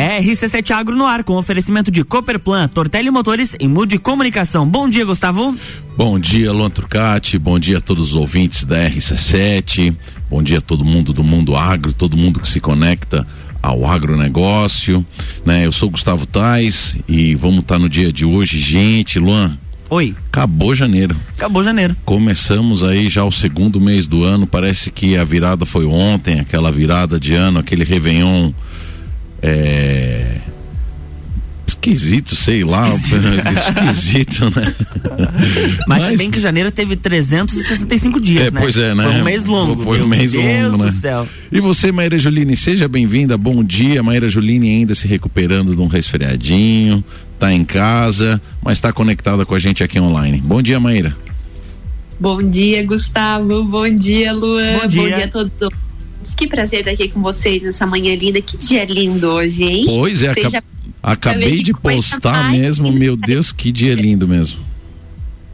RC7 0.00 0.70
Agro 0.70 0.96
no 0.96 1.04
ar 1.04 1.22
com 1.22 1.34
oferecimento 1.34 1.90
de 1.90 2.02
Cooperplan, 2.02 2.68
Tortelli 2.68 3.10
Motores 3.10 3.54
e 3.60 3.68
Mude 3.68 3.98
Comunicação. 3.98 4.66
Bom 4.66 4.88
dia, 4.88 5.04
Gustavo. 5.04 5.54
Bom 5.94 6.18
dia, 6.18 6.50
Luan 6.52 6.70
Turcati. 6.70 7.38
Bom 7.38 7.58
dia 7.58 7.76
a 7.76 7.80
todos 7.82 8.08
os 8.08 8.14
ouvintes 8.14 8.64
da 8.64 8.78
RC7. 8.88 9.94
Bom 10.30 10.42
dia 10.42 10.56
a 10.56 10.62
todo 10.62 10.86
mundo 10.86 11.12
do 11.12 11.22
mundo 11.22 11.54
agro, 11.54 11.92
todo 11.92 12.16
mundo 12.16 12.40
que 12.40 12.48
se 12.48 12.60
conecta 12.60 13.26
ao 13.62 13.86
agronegócio, 13.86 15.04
né? 15.44 15.66
Eu 15.66 15.72
sou 15.72 15.90
Gustavo 15.90 16.24
Tais 16.24 16.96
e 17.06 17.34
vamos 17.34 17.58
estar 17.58 17.74
tá 17.74 17.78
no 17.78 17.86
dia 17.86 18.10
de 18.10 18.24
hoje, 18.24 18.58
gente, 18.58 19.18
Luan. 19.18 19.58
Oi. 19.90 20.14
Acabou 20.28 20.74
janeiro. 20.74 21.14
Acabou 21.36 21.62
janeiro. 21.62 21.94
Começamos 22.06 22.82
aí 22.82 23.10
já 23.10 23.22
o 23.22 23.30
segundo 23.30 23.78
mês 23.78 24.06
do 24.06 24.24
ano. 24.24 24.46
Parece 24.46 24.90
que 24.90 25.18
a 25.18 25.24
virada 25.24 25.66
foi 25.66 25.84
ontem, 25.84 26.40
aquela 26.40 26.72
virada 26.72 27.20
de 27.20 27.34
ano, 27.34 27.58
aquele 27.58 27.84
Réveillon. 27.84 28.52
É, 29.42 30.40
esquisito, 31.80 32.36
sei 32.36 32.62
lá, 32.62 32.86
esquisito, 32.94 34.44
né? 34.54 34.74
Mas, 35.88 36.02
Mas 36.02 36.18
bem 36.18 36.30
que 36.30 36.38
janeiro 36.38 36.70
teve 36.70 36.96
365 36.96 38.20
dias, 38.20 38.48
é, 38.48 38.50
né? 38.50 38.60
Pois 38.60 38.76
é, 38.76 38.94
né? 38.94 39.04
Foi 39.04 39.14
um 39.14 39.24
mês 39.24 39.44
longo. 39.46 39.82
Foi 39.82 40.02
um 40.02 40.06
mês 40.06 40.32
Deus 40.32 40.64
longo, 40.64 40.78
do 40.78 40.84
né? 40.84 40.90
céu. 40.90 41.26
E 41.50 41.60
você, 41.60 41.90
Maíra 41.90 42.18
Juline, 42.18 42.54
seja 42.56 42.86
bem-vinda, 42.86 43.36
bom 43.38 43.64
dia. 43.64 44.02
Maíra 44.02 44.28
Juline 44.28 44.68
ainda 44.68 44.94
se 44.94 45.08
recuperando 45.08 45.74
de 45.74 45.80
um 45.80 45.86
resfriadinho, 45.86 47.02
tá 47.38 47.52
em 47.52 47.64
casa, 47.64 48.40
mas 48.62 48.78
está 48.78 48.92
conectada 48.92 49.46
com 49.46 49.54
a 49.54 49.58
gente 49.58 49.82
aqui 49.82 49.98
online. 49.98 50.42
Bom 50.44 50.60
dia, 50.60 50.78
Maíra. 50.78 51.16
Bom 52.18 52.42
dia, 52.42 52.84
Gustavo. 52.84 53.64
Bom 53.64 53.88
dia, 53.88 54.32
Luan. 54.34 54.80
Bom 54.80 54.86
dia, 54.86 55.02
bom 55.02 55.08
dia 55.08 55.24
a 55.24 55.28
todos. 55.28 55.50
Que 56.36 56.46
prazer 56.46 56.80
estar 56.80 56.90
aqui 56.90 57.08
com 57.08 57.22
vocês 57.22 57.62
nessa 57.62 57.86
manhã 57.86 58.14
linda. 58.14 58.40
Que 58.40 58.56
dia 58.56 58.84
lindo 58.84 59.26
hoje, 59.28 59.64
hein? 59.64 59.84
Pois 59.86 60.22
é, 60.22 60.34
Seja... 60.34 60.62
acabei 61.02 61.62
de 61.62 61.72
postar 61.72 62.50
mesmo. 62.50 62.92
Meu 62.92 63.16
Deus, 63.16 63.52
que 63.52 63.72
dia 63.72 63.94
lindo 63.94 64.28
mesmo. 64.28 64.60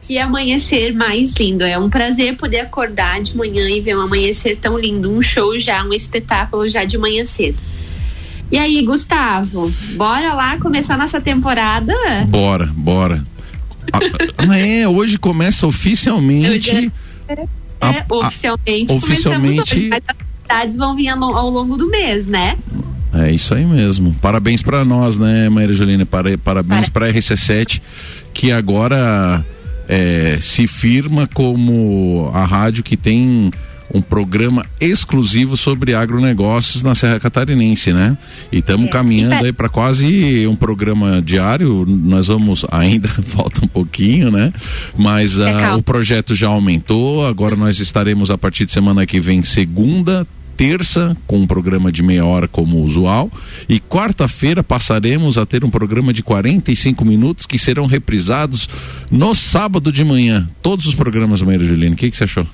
Que 0.01 0.17
amanhecer 0.17 0.93
mais 0.93 1.33
lindo. 1.33 1.63
É 1.63 1.77
um 1.77 1.89
prazer 1.89 2.35
poder 2.35 2.59
acordar 2.59 3.21
de 3.21 3.35
manhã 3.35 3.69
e 3.69 3.79
ver 3.79 3.97
um 3.97 4.01
amanhecer 4.01 4.57
tão 4.57 4.77
lindo. 4.77 5.11
Um 5.11 5.21
show 5.21 5.57
já, 5.59 5.83
um 5.83 5.93
espetáculo 5.93 6.67
já 6.67 6.83
de 6.83 6.97
manhã 6.97 7.25
cedo. 7.25 7.61
E 8.49 8.57
aí, 8.57 8.81
Gustavo, 8.83 9.69
bora 9.95 10.33
lá 10.33 10.57
começar 10.57 10.97
nossa 10.97 11.19
temporada? 11.19 11.93
Bora, 12.29 12.65
bora. 12.73 13.21
ah, 13.91 14.57
é, 14.57 14.87
hoje 14.87 15.17
começa 15.17 15.67
oficialmente. 15.67 16.69
Hoje 16.69 16.91
é, 17.27 17.33
é, 17.33 17.47
a, 17.81 18.05
oficialmente. 18.09 18.93
A, 18.93 18.95
oficialmente. 18.95 19.75
Hoje, 19.75 19.89
mas 19.89 20.26
atividades 20.47 20.75
vão 20.75 20.95
vir 20.95 21.09
ao, 21.09 21.49
longo 21.49 21.77
do 21.77 21.89
mês, 21.89 22.25
né? 22.25 22.57
É 23.13 23.31
isso 23.31 23.53
aí 23.53 23.65
mesmo. 23.65 24.15
Parabéns 24.21 24.61
para 24.61 24.83
nós, 24.85 25.17
né, 25.17 25.49
Maria 25.49 25.73
Juliana? 25.73 26.05
Para, 26.05 26.37
parabéns 26.37 26.89
para 26.89 27.07
a 27.07 27.13
RC7, 27.13 27.81
que 28.33 28.51
agora 28.51 29.45
é, 29.87 30.37
se 30.41 30.67
firma 30.67 31.27
como 31.33 32.29
a 32.33 32.45
rádio 32.45 32.83
que 32.83 32.95
tem 32.95 33.51
um 33.93 34.01
programa 34.01 34.65
exclusivo 34.79 35.55
sobre 35.55 35.93
agronegócios 35.93 36.83
na 36.83 36.95
Serra 36.95 37.19
Catarinense, 37.19 37.93
né? 37.93 38.17
E 38.51 38.59
estamos 38.59 38.87
é. 38.87 38.89
caminhando 38.89 39.45
aí 39.45 39.53
para 39.53 39.69
quase 39.69 40.45
um 40.47 40.55
programa 40.55 41.21
diário. 41.21 41.85
Nós 41.87 42.27
vamos 42.27 42.65
ainda 42.71 43.07
falta 43.23 43.63
um 43.63 43.67
pouquinho, 43.67 44.31
né? 44.31 44.51
Mas 44.97 45.37
uh, 45.37 45.77
o 45.77 45.83
projeto 45.83 46.35
já 46.35 46.47
aumentou. 46.47 47.25
Agora 47.25 47.55
nós 47.55 47.79
estaremos 47.79 48.29
a 48.29 48.37
partir 48.37 48.65
de 48.65 48.71
semana 48.71 49.05
que 49.05 49.19
vem 49.19 49.43
segunda, 49.43 50.27
terça 50.57 51.15
com 51.27 51.37
um 51.37 51.47
programa 51.47 51.91
de 51.91 52.01
meia 52.01 52.25
hora 52.25 52.47
como 52.47 52.81
usual 52.81 53.31
e 53.69 53.79
quarta-feira 53.79 54.63
passaremos 54.63 55.37
a 55.37 55.45
ter 55.45 55.63
um 55.63 55.69
programa 55.69 56.11
de 56.11 56.23
45 56.23 57.05
minutos 57.05 57.45
que 57.45 57.59
serão 57.59 57.85
reprisados 57.85 58.67
no 59.11 59.35
sábado 59.35 59.91
de 59.91 60.03
manhã. 60.03 60.49
Todos 60.61 60.87
os 60.87 60.95
programas, 60.95 61.43
Maíra 61.43 61.63
Juliana. 61.63 61.93
O 61.93 61.97
que, 61.97 62.09
que 62.09 62.17
você 62.17 62.23
achou? 62.23 62.47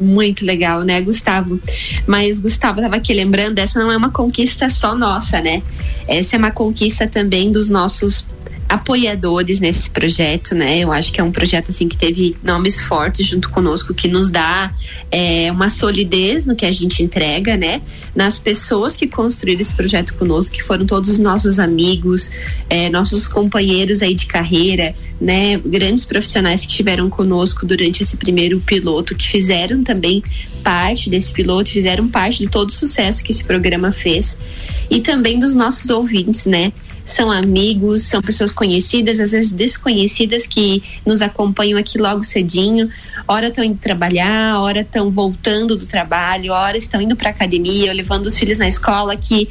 Muito 0.00 0.44
legal, 0.44 0.82
né, 0.82 1.00
Gustavo? 1.00 1.60
Mas 2.06 2.40
Gustavo 2.40 2.80
estava 2.80 2.96
aqui 2.96 3.12
lembrando, 3.12 3.58
essa 3.58 3.78
não 3.78 3.90
é 3.90 3.96
uma 3.96 4.10
conquista 4.10 4.68
só 4.68 4.96
nossa, 4.96 5.40
né? 5.40 5.62
Essa 6.06 6.36
é 6.36 6.38
uma 6.38 6.50
conquista 6.50 7.06
também 7.06 7.52
dos 7.52 7.68
nossos 7.68 8.26
apoiadores 8.68 9.60
nesse 9.60 9.88
projeto, 9.88 10.54
né? 10.54 10.80
Eu 10.80 10.92
acho 10.92 11.10
que 11.12 11.20
é 11.20 11.24
um 11.24 11.32
projeto 11.32 11.70
assim 11.70 11.88
que 11.88 11.96
teve 11.96 12.36
nomes 12.42 12.80
fortes 12.80 13.26
junto 13.26 13.48
conosco 13.48 13.94
que 13.94 14.08
nos 14.08 14.30
dá 14.30 14.72
é, 15.10 15.50
uma 15.50 15.70
solidez 15.70 16.44
no 16.44 16.54
que 16.54 16.66
a 16.66 16.70
gente 16.70 17.02
entrega, 17.02 17.56
né? 17.56 17.80
Nas 18.14 18.38
pessoas 18.38 18.94
que 18.94 19.06
construíram 19.06 19.60
esse 19.60 19.74
projeto 19.74 20.12
conosco, 20.14 20.54
que 20.54 20.62
foram 20.62 20.84
todos 20.84 21.08
os 21.08 21.18
nossos 21.18 21.58
amigos, 21.58 22.30
é, 22.68 22.90
nossos 22.90 23.26
companheiros 23.26 24.02
aí 24.02 24.14
de 24.14 24.26
carreira, 24.26 24.94
né? 25.18 25.56
Grandes 25.56 26.04
profissionais 26.04 26.60
que 26.60 26.70
estiveram 26.70 27.08
conosco 27.08 27.64
durante 27.64 28.02
esse 28.02 28.18
primeiro 28.18 28.60
piloto, 28.60 29.16
que 29.16 29.26
fizeram 29.26 29.82
também 29.82 30.22
parte 30.62 31.08
desse 31.08 31.32
piloto, 31.32 31.70
fizeram 31.70 32.06
parte 32.06 32.40
de 32.40 32.48
todo 32.50 32.68
o 32.68 32.72
sucesso 32.72 33.24
que 33.24 33.32
esse 33.32 33.44
programa 33.44 33.92
fez 33.92 34.36
e 34.90 35.00
também 35.00 35.38
dos 35.38 35.54
nossos 35.54 35.88
ouvintes, 35.88 36.44
né? 36.44 36.70
São 37.08 37.30
amigos, 37.30 38.02
são 38.02 38.20
pessoas 38.20 38.52
conhecidas, 38.52 39.18
às 39.18 39.32
vezes 39.32 39.50
desconhecidas 39.50 40.46
que 40.46 40.82
nos 41.06 41.22
acompanham 41.22 41.78
aqui 41.78 41.98
logo 41.98 42.22
cedinho. 42.22 42.90
Ora 43.26 43.48
estão 43.48 43.64
indo 43.64 43.78
trabalhar, 43.78 44.60
ora 44.60 44.80
estão 44.80 45.10
voltando 45.10 45.74
do 45.74 45.86
trabalho, 45.86 46.52
ora 46.52 46.76
estão 46.76 47.00
indo 47.00 47.16
para 47.16 47.30
academia, 47.30 47.94
levando 47.94 48.26
os 48.26 48.38
filhos 48.38 48.58
na 48.58 48.68
escola 48.68 49.16
que 49.16 49.48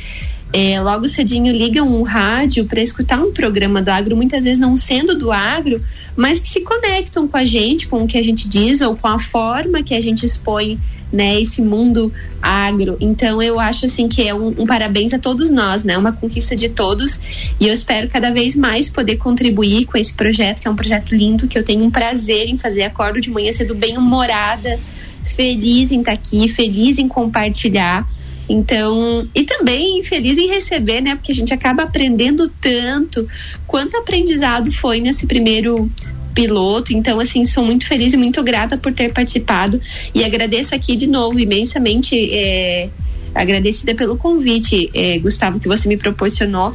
é, 0.53 0.79
logo 0.79 1.07
cedinho 1.07 1.51
ligam 1.51 1.87
um 1.87 2.03
rádio 2.03 2.65
para 2.65 2.79
escutar 2.79 3.19
um 3.19 3.33
programa 3.33 3.81
do 3.81 3.89
agro, 3.89 4.15
muitas 4.15 4.43
vezes 4.43 4.59
não 4.59 4.75
sendo 4.75 5.17
do 5.17 5.31
agro, 5.31 5.81
mas 6.15 6.39
que 6.39 6.47
se 6.47 6.61
conectam 6.61 7.27
com 7.27 7.37
a 7.37 7.45
gente, 7.45 7.87
com 7.87 8.03
o 8.03 8.07
que 8.07 8.17
a 8.17 8.23
gente 8.23 8.47
diz 8.47 8.81
ou 8.81 8.95
com 8.95 9.07
a 9.07 9.19
forma 9.19 9.83
que 9.83 9.93
a 9.93 10.01
gente 10.01 10.25
expõe 10.25 10.79
né, 11.11 11.39
esse 11.39 11.61
mundo 11.61 12.11
agro. 12.41 12.97
Então 12.99 13.41
eu 13.41 13.59
acho 13.59 13.85
assim 13.85 14.07
que 14.07 14.27
é 14.27 14.33
um, 14.33 14.47
um, 14.57 14.65
parabéns 14.65 15.13
a 15.13 15.19
todos 15.19 15.49
nós, 15.51 15.83
né, 15.83 15.97
uma 15.97 16.11
conquista 16.11 16.55
de 16.55 16.69
todos. 16.69 17.19
E 17.59 17.67
eu 17.67 17.73
espero 17.73 18.07
cada 18.07 18.31
vez 18.31 18.55
mais 18.55 18.89
poder 18.89 19.17
contribuir 19.17 19.85
com 19.85 19.97
esse 19.97 20.13
projeto, 20.13 20.61
que 20.61 20.67
é 20.67 20.71
um 20.71 20.75
projeto 20.75 21.15
lindo, 21.15 21.47
que 21.47 21.57
eu 21.57 21.63
tenho 21.63 21.83
um 21.83 21.91
prazer 21.91 22.47
em 22.47 22.57
fazer. 22.57 22.83
Acordo 22.83 23.19
de 23.21 23.29
manhã 23.29 23.51
cedo 23.51 23.75
bem 23.75 23.97
humorada, 23.97 24.79
feliz 25.23 25.91
em 25.91 25.99
estar 25.99 26.13
tá 26.13 26.17
aqui, 26.17 26.47
feliz 26.47 26.97
em 26.97 27.07
compartilhar. 27.07 28.07
Então, 28.49 29.27
e 29.35 29.43
também 29.43 30.01
feliz 30.03 30.37
em 30.37 30.47
receber, 30.47 31.01
né? 31.01 31.15
Porque 31.15 31.33
a 31.33 31.35
gente 31.35 31.53
acaba 31.53 31.83
aprendendo 31.83 32.49
tanto. 32.61 33.27
Quanto 33.65 33.97
aprendizado 33.97 34.71
foi 34.71 35.01
nesse 35.01 35.27
primeiro 35.27 35.91
piloto. 36.37 36.93
Então, 36.93 37.19
assim, 37.19 37.43
sou 37.43 37.65
muito 37.65 37.87
feliz 37.87 38.13
e 38.13 38.17
muito 38.17 38.43
grata 38.43 38.77
por 38.77 38.93
ter 38.93 39.11
participado. 39.11 39.81
E 40.13 40.23
agradeço 40.23 40.75
aqui 40.75 40.95
de 40.95 41.07
novo 41.07 41.39
imensamente. 41.39 42.15
É, 42.31 42.89
agradecida 43.35 43.93
pelo 43.93 44.17
convite, 44.17 44.89
é, 44.95 45.19
Gustavo, 45.19 45.59
que 45.59 45.67
você 45.67 45.87
me 45.87 45.95
proporcionou 45.95 46.73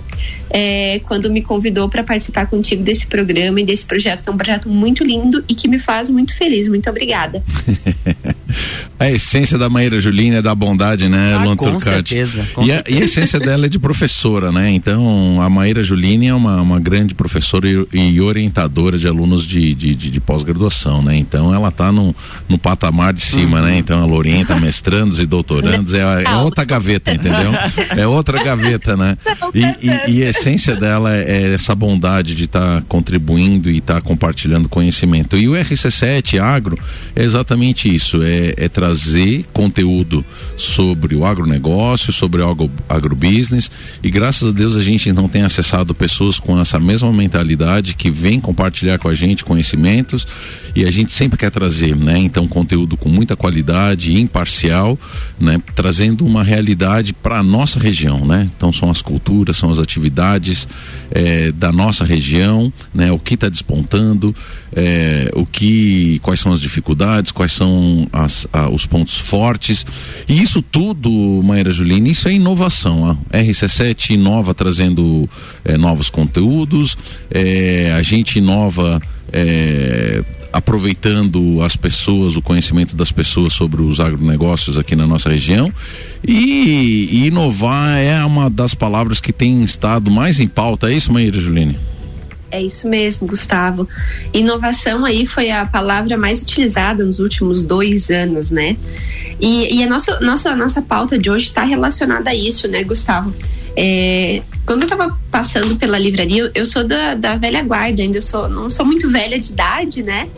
é, 0.48 1.00
quando 1.00 1.28
me 1.28 1.42
convidou 1.42 1.88
para 1.88 2.04
participar 2.04 2.46
contigo 2.46 2.84
desse 2.84 3.08
programa 3.08 3.60
e 3.60 3.64
desse 3.64 3.84
projeto, 3.84 4.22
que 4.22 4.28
é 4.28 4.32
um 4.32 4.36
projeto 4.36 4.68
muito 4.68 5.02
lindo 5.02 5.44
e 5.48 5.56
que 5.56 5.66
me 5.66 5.78
faz 5.78 6.08
muito 6.08 6.36
feliz. 6.36 6.68
Muito 6.68 6.88
obrigada. 6.88 7.42
a 9.02 9.10
essência 9.10 9.58
da 9.58 9.68
Maíra 9.68 10.00
Julina 10.00 10.36
é 10.36 10.42
da 10.42 10.54
bondade, 10.54 11.08
né, 11.08 11.34
ah, 11.34 11.42
Luan 11.42 11.56
com 11.56 11.80
Certeza, 11.80 12.46
com 12.54 12.62
e, 12.62 12.70
a, 12.70 12.84
e, 12.88 12.98
a, 12.98 13.04
essência 13.04 13.40
dela 13.40 13.66
é 13.66 13.68
de 13.68 13.78
professora, 13.78 14.52
né? 14.52 14.70
Então, 14.70 15.40
a 15.42 15.50
Maíra 15.50 15.82
Julina 15.82 16.26
é 16.26 16.34
uma, 16.34 16.62
uma 16.62 16.78
grande 16.78 17.12
professora 17.12 17.68
e, 17.68 17.86
e 17.92 18.20
orientadora 18.20 18.96
de 18.96 19.08
alunos 19.08 19.44
de, 19.44 19.74
de, 19.74 19.94
de, 19.96 20.10
de 20.10 20.20
pós-graduação, 20.20 21.02
né? 21.02 21.16
Então, 21.16 21.52
ela 21.52 21.68
está 21.68 21.90
no, 21.90 22.14
no 22.48 22.56
patamar 22.56 23.12
de 23.12 23.22
cima, 23.22 23.60
né? 23.60 23.66
uhum. 23.66 23.72
né? 23.72 23.78
Então, 23.78 24.02
ela 24.04 24.14
orienta 24.14 24.54
mestrandos 24.60 25.18
e 25.18 25.26
doutorandos, 25.26 25.94
é, 25.94 26.00
é 26.00 26.36
outra 26.36 26.64
gaveta, 26.64 27.12
entendeu? 27.12 27.52
É 27.96 28.06
outra 28.06 28.42
gaveta, 28.42 28.96
né? 28.96 29.16
E, 29.52 29.62
e, 29.62 30.18
e 30.18 30.22
a 30.22 30.30
essência 30.30 30.76
dela 30.76 31.12
é 31.12 31.54
essa 31.54 31.74
bondade 31.74 32.36
de 32.36 32.44
estar 32.44 32.80
tá 32.80 32.84
contribuindo 32.88 33.68
e 33.68 33.78
estar 33.78 33.94
tá 33.94 34.00
compartilhando 34.00 34.68
conhecimento. 34.68 35.36
E 35.36 35.48
o 35.48 35.52
RC7 35.52 36.40
Agro 36.40 36.78
é 37.16 37.24
exatamente 37.24 37.92
isso, 37.92 38.22
é, 38.22 38.54
é 38.56 38.68
trazer 38.68 38.91
conteúdo 39.52 40.24
sobre 40.56 41.14
o 41.14 41.24
agronegócio, 41.24 42.12
sobre 42.12 42.42
o 42.42 42.48
agro, 42.48 42.70
agrobusiness 42.88 43.70
e 44.02 44.10
graças 44.10 44.48
a 44.48 44.52
Deus 44.52 44.76
a 44.76 44.82
gente 44.82 45.12
não 45.12 45.28
tem 45.28 45.42
acessado 45.42 45.94
pessoas 45.94 46.38
com 46.38 46.60
essa 46.60 46.78
mesma 46.78 47.12
mentalidade 47.12 47.94
que 47.94 48.10
vem 48.10 48.40
compartilhar 48.40 48.98
com 48.98 49.08
a 49.08 49.14
gente 49.14 49.44
conhecimentos 49.44 50.26
e 50.74 50.84
a 50.84 50.90
gente 50.90 51.12
sempre 51.12 51.38
quer 51.38 51.50
trazer, 51.50 51.94
né? 51.96 52.18
Então 52.18 52.48
conteúdo 52.48 52.96
com 52.96 53.08
muita 53.08 53.36
qualidade, 53.36 54.18
imparcial, 54.18 54.98
né? 55.38 55.60
Trazendo 55.74 56.24
uma 56.24 56.42
realidade 56.42 57.12
para 57.12 57.38
a 57.38 57.42
nossa 57.42 57.78
região, 57.78 58.24
né? 58.24 58.50
Então 58.56 58.72
são 58.72 58.90
as 58.90 59.02
culturas, 59.02 59.56
são 59.56 59.70
as 59.70 59.78
atividades 59.78 60.66
é, 61.10 61.52
da 61.52 61.70
nossa 61.70 62.04
região, 62.04 62.72
né? 62.94 63.12
O 63.12 63.18
que 63.18 63.34
está 63.34 63.48
despontando, 63.48 64.34
é, 64.74 65.30
o 65.34 65.44
que, 65.44 66.18
quais 66.20 66.40
são 66.40 66.52
as 66.52 66.60
dificuldades, 66.60 67.30
quais 67.30 67.52
são 67.52 68.08
as, 68.12 68.46
a, 68.52 68.68
os 68.70 68.81
pontos 68.86 69.18
fortes. 69.18 69.84
E 70.28 70.42
isso 70.42 70.62
tudo, 70.62 71.10
Maíra 71.44 71.70
Juline, 71.70 72.10
isso 72.10 72.28
é 72.28 72.32
inovação. 72.32 73.18
A 73.30 73.38
RC7 73.38 74.10
inova 74.10 74.54
trazendo 74.54 75.28
é, 75.64 75.76
novos 75.76 76.10
conteúdos, 76.10 76.96
é, 77.30 77.92
a 77.94 78.02
gente 78.02 78.38
inova. 78.38 79.00
É, 79.32 80.22
aproveitando 80.52 81.62
as 81.62 81.74
pessoas, 81.74 82.36
o 82.36 82.42
conhecimento 82.42 82.94
das 82.94 83.10
pessoas 83.10 83.54
sobre 83.54 83.80
os 83.80 83.98
agronegócios 83.98 84.78
aqui 84.78 84.94
na 84.94 85.06
nossa 85.06 85.30
região. 85.30 85.72
E, 86.22 87.08
e 87.10 87.26
inovar 87.28 87.98
é 87.98 88.22
uma 88.24 88.50
das 88.50 88.74
palavras 88.74 89.18
que 89.18 89.32
tem 89.32 89.64
estado 89.64 90.10
mais 90.10 90.38
em 90.40 90.46
pauta, 90.46 90.90
é 90.90 90.94
isso, 90.94 91.10
Maíra 91.10 91.40
Juline? 91.40 91.78
É 92.52 92.60
isso 92.60 92.86
mesmo, 92.86 93.26
Gustavo. 93.26 93.88
Inovação 94.30 95.06
aí 95.06 95.24
foi 95.24 95.50
a 95.50 95.64
palavra 95.64 96.18
mais 96.18 96.42
utilizada 96.42 97.02
nos 97.02 97.18
últimos 97.18 97.62
dois 97.62 98.10
anos, 98.10 98.50
né? 98.50 98.76
E, 99.40 99.78
e 99.78 99.82
a 99.82 99.88
nossa, 99.88 100.20
nossa, 100.20 100.54
nossa 100.54 100.82
pauta 100.82 101.18
de 101.18 101.30
hoje 101.30 101.46
está 101.46 101.64
relacionada 101.64 102.28
a 102.28 102.34
isso, 102.34 102.68
né, 102.68 102.84
Gustavo? 102.84 103.34
É, 103.74 104.42
quando 104.66 104.82
eu 104.82 104.86
estava 104.86 105.18
passando 105.30 105.76
pela 105.78 105.98
livraria, 105.98 106.52
eu 106.54 106.66
sou 106.66 106.84
da, 106.84 107.14
da 107.14 107.36
velha 107.36 107.62
guarda, 107.62 108.02
ainda 108.02 108.20
sou, 108.20 108.50
não 108.50 108.68
sou 108.68 108.84
muito 108.84 109.08
velha 109.08 109.40
de 109.40 109.50
idade, 109.50 110.02
né? 110.02 110.28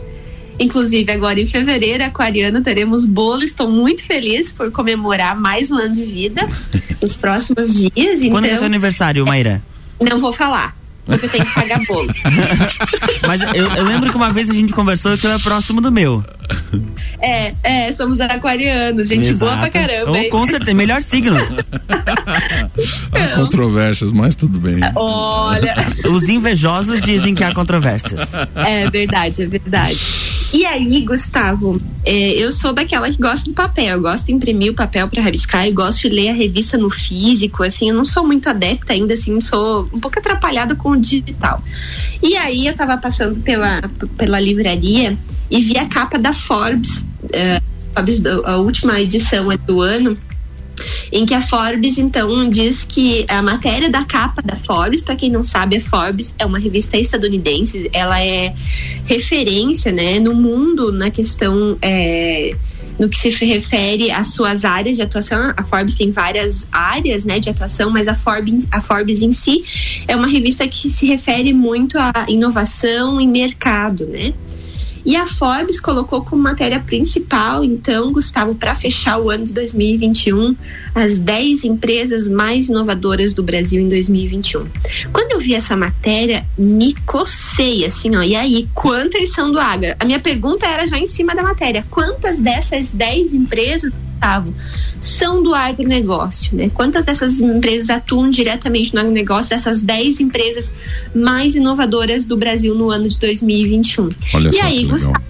Inclusive, 0.57 1.11
agora 1.11 1.37
em 1.37 1.45
fevereiro, 1.45 2.01
aquariano, 2.01 2.61
teremos 2.61 3.03
bolo. 3.03 3.43
Estou 3.43 3.69
muito 3.69 4.05
feliz 4.05 4.53
por 4.53 4.71
comemorar 4.71 5.37
mais 5.37 5.69
um 5.69 5.77
ano 5.77 5.93
de 5.93 6.05
vida 6.05 6.47
nos 7.01 7.17
próximos 7.17 7.73
dias. 7.73 8.21
Quando 8.21 8.45
é 8.45 8.47
então, 8.47 8.51
é 8.51 8.55
teu 8.55 8.65
aniversário, 8.65 9.25
Maíra? 9.25 9.61
Não 9.99 10.17
vou 10.17 10.31
falar 10.31 10.84
porque 11.05 11.25
eu 11.25 11.29
tenho 11.29 11.45
que 11.45 11.53
pagar 11.53 11.79
bolo. 11.87 12.13
Mas 13.27 13.41
eu, 13.53 13.67
eu, 13.67 13.83
lembro 13.83 14.09
que 14.09 14.17
uma 14.17 14.33
vez 14.33 14.49
a 14.49 14.53
gente 14.53 14.73
conversou 14.73 15.17
que 15.17 15.25
eu 15.25 15.31
é 15.31 15.39
próximo 15.39 15.79
do 15.79 15.91
meu. 15.91 16.23
É, 17.21 17.53
é, 17.63 17.91
somos 17.91 18.19
aquarianos, 18.19 19.07
gente 19.07 19.29
Exato. 19.29 19.51
boa 19.51 19.57
pra 19.57 19.69
caramba. 19.69 20.11
Oh, 20.11 20.29
com 20.29 20.47
certeza, 20.47 20.73
melhor 20.73 21.01
signo. 21.01 21.37
há 23.11 23.35
controvérsias, 23.35 24.11
mas 24.11 24.35
tudo 24.35 24.59
bem. 24.59 24.79
Olha. 24.95 25.75
Os 26.05 26.27
invejosos 26.27 27.03
dizem 27.03 27.33
que 27.33 27.43
há 27.43 27.53
controvérsias. 27.53 28.31
É 28.55 28.89
verdade, 28.89 29.43
é 29.43 29.45
verdade. 29.45 29.99
E 30.53 30.65
aí, 30.65 31.01
Gustavo, 31.01 31.81
é, 32.05 32.31
eu 32.31 32.51
sou 32.51 32.71
daquela 32.71 33.09
que 33.09 33.17
gosta 33.17 33.49
do 33.49 33.53
papel, 33.53 33.95
eu 33.95 34.01
gosto 34.01 34.25
de 34.25 34.31
imprimir 34.31 34.71
o 34.71 34.75
papel 34.75 35.07
para 35.07 35.21
rabiscar, 35.21 35.67
eu 35.67 35.73
gosto 35.73 36.07
de 36.07 36.09
ler 36.09 36.29
a 36.29 36.33
revista 36.33 36.77
no 36.77 36.89
físico, 36.89 37.63
assim, 37.63 37.89
eu 37.89 37.95
não 37.95 38.05
sou 38.05 38.25
muito 38.25 38.47
adepta 38.47 38.93
ainda, 38.93 39.13
assim, 39.13 39.41
sou 39.41 39.89
um 39.91 39.99
pouco 39.99 40.19
atrapalhada 40.19 40.75
com 40.75 40.91
o 40.91 40.97
digital. 40.97 41.61
E 42.21 42.37
aí 42.37 42.67
eu 42.67 42.73
tava 42.73 42.97
passando 42.97 43.41
pela, 43.41 43.81
pela 44.17 44.39
livraria 44.39 45.17
e 45.49 45.61
vi 45.61 45.77
a 45.77 45.87
capa 45.87 46.17
da 46.17 46.31
Forbes, 46.31 46.99
uh, 47.23 47.63
Forbes 47.93 48.21
a 48.45 48.57
última 48.57 48.99
edição 48.99 49.47
do 49.65 49.81
ano, 49.81 50.17
em 51.11 51.25
que 51.25 51.33
a 51.33 51.41
Forbes 51.41 51.97
então 51.97 52.49
diz 52.49 52.83
que 52.83 53.25
a 53.27 53.41
matéria 53.41 53.89
da 53.89 54.03
capa 54.03 54.41
da 54.41 54.55
Forbes, 54.55 55.01
para 55.01 55.15
quem 55.15 55.29
não 55.29 55.43
sabe, 55.43 55.77
a 55.77 55.81
Forbes 55.81 56.33
é 56.37 56.45
uma 56.45 56.59
revista 56.59 56.97
estadunidense, 56.97 57.89
ela 57.93 58.21
é 58.21 58.53
referência, 59.05 59.91
né, 59.91 60.19
no 60.19 60.33
mundo 60.33 60.91
na 60.91 61.09
questão 61.09 61.77
é, 61.81 62.55
no 62.99 63.09
que 63.09 63.17
se 63.17 63.45
refere 63.45 64.11
às 64.11 64.33
suas 64.33 64.63
áreas 64.65 64.95
de 64.95 65.01
atuação. 65.01 65.53
A 65.55 65.63
Forbes 65.63 65.95
tem 65.95 66.11
várias 66.11 66.67
áreas, 66.71 67.25
né, 67.25 67.39
de 67.39 67.49
atuação, 67.49 67.89
mas 67.89 68.07
a 68.07 68.15
Forbes, 68.15 68.67
a 68.71 68.81
Forbes 68.81 69.21
em 69.21 69.31
si 69.31 69.63
é 70.07 70.15
uma 70.15 70.27
revista 70.27 70.67
que 70.67 70.89
se 70.89 71.05
refere 71.05 71.53
muito 71.53 71.97
à 71.97 72.25
inovação 72.27 73.19
e 73.19 73.27
mercado, 73.27 74.05
né? 74.07 74.33
E 75.05 75.15
a 75.15 75.25
Forbes 75.25 75.79
colocou 75.79 76.23
como 76.23 76.41
matéria 76.41 76.79
principal, 76.79 77.63
então, 77.63 78.11
Gustavo, 78.11 78.55
para 78.55 78.73
fechar 78.73 79.19
o 79.19 79.29
ano 79.29 79.45
de 79.45 79.53
2021, 79.53 80.55
as 80.95 81.19
10 81.19 81.63
empresas 81.63 82.27
mais 82.27 82.69
inovadoras 82.69 83.31
do 83.31 83.43
Brasil 83.43 83.79
em 83.79 83.87
2021. 83.87 84.67
Quando 85.13 85.31
eu 85.33 85.39
vi 85.39 85.53
essa 85.53 85.75
matéria, 85.75 86.43
me 86.57 86.95
cocei, 87.05 87.85
assim, 87.85 88.15
ó, 88.15 88.23
e 88.23 88.35
aí, 88.35 88.67
quantas 88.73 89.31
são 89.31 89.51
do 89.51 89.59
agro? 89.59 89.95
A 89.99 90.05
minha 90.05 90.19
pergunta 90.19 90.65
era 90.65 90.87
já 90.87 90.97
em 90.97 91.05
cima 91.05 91.35
da 91.35 91.43
matéria: 91.43 91.85
quantas 91.91 92.39
dessas 92.39 92.91
10 92.91 93.33
empresas 93.33 93.93
Gustavo, 94.25 94.53
são 94.99 95.43
do 95.43 95.53
agronegócio, 95.53 96.55
né? 96.57 96.69
Quantas 96.69 97.05
dessas 97.05 97.39
empresas 97.39 97.89
atuam 97.89 98.29
diretamente 98.29 98.93
no 98.93 98.99
agronegócio, 98.99 99.49
dessas 99.51 99.81
10 99.83 100.19
empresas 100.19 100.73
mais 101.13 101.55
inovadoras 101.55 102.25
do 102.25 102.35
Brasil 102.35 102.73
no 102.73 102.89
ano 102.89 103.07
de 103.07 103.19
2021? 103.19 104.09
Olha 104.33 104.49
e 104.51 104.59
aí, 104.59 104.85
Gustavo, 104.85 105.21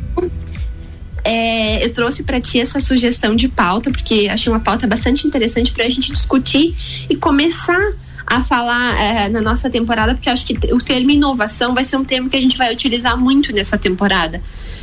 é, 1.23 1.83
eu 1.85 1.91
trouxe 1.91 2.23
para 2.23 2.39
ti 2.39 2.59
essa 2.59 2.79
sugestão 2.79 3.35
de 3.35 3.49
pauta, 3.49 3.91
porque 3.91 4.27
achei 4.31 4.51
uma 4.51 4.61
pauta 4.61 4.87
bastante 4.87 5.27
interessante 5.27 5.73
para 5.73 5.85
a 5.85 5.89
gente 5.89 6.11
discutir 6.11 6.73
e 7.09 7.15
começar 7.17 7.93
a 8.25 8.43
falar 8.43 8.99
é, 8.99 9.29
na 9.29 9.41
nossa 9.41 9.69
temporada, 9.69 10.13
porque 10.13 10.29
acho 10.29 10.45
que 10.45 10.73
o 10.73 10.79
termo 10.79 11.11
inovação 11.11 11.73
vai 11.73 11.83
ser 11.83 11.97
um 11.97 12.03
termo 12.03 12.29
que 12.29 12.35
a 12.35 12.41
gente 12.41 12.57
vai 12.57 12.73
utilizar 12.73 13.17
muito 13.17 13.53
nessa 13.53 13.77
temporada. 13.77 14.41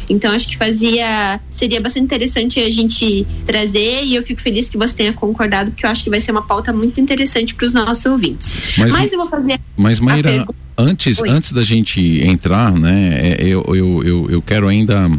Então 0.08 0.32
acho 0.32 0.48
que 0.48 0.56
fazia 0.56 1.40
seria 1.50 1.80
bastante 1.80 2.04
interessante 2.04 2.60
a 2.60 2.70
gente 2.70 3.26
trazer 3.44 4.04
e 4.04 4.14
eu 4.14 4.22
fico 4.22 4.40
feliz 4.40 4.68
que 4.68 4.76
você 4.76 4.94
tenha 4.94 5.12
concordado 5.12 5.70
porque 5.70 5.86
eu 5.86 5.90
acho 5.90 6.04
que 6.04 6.10
vai 6.10 6.20
ser 6.20 6.32
uma 6.32 6.42
pauta 6.42 6.72
muito 6.72 7.00
interessante 7.00 7.54
para 7.54 7.66
os 7.66 7.72
nossos 7.72 8.04
ouvintes. 8.04 8.52
Mas, 8.78 8.92
mas 8.92 9.12
eu 9.12 9.18
vou 9.18 9.28
fazer. 9.28 9.58
Mas 9.76 10.00
Maíra, 10.00 10.46
antes 10.76 11.18
Oi. 11.18 11.28
antes 11.28 11.52
da 11.52 11.62
gente 11.62 12.00
entrar, 12.24 12.72
né? 12.72 13.36
É, 13.38 13.46
eu, 13.46 13.64
eu, 13.68 14.02
eu, 14.04 14.30
eu 14.30 14.42
quero 14.42 14.68
ainda 14.68 15.10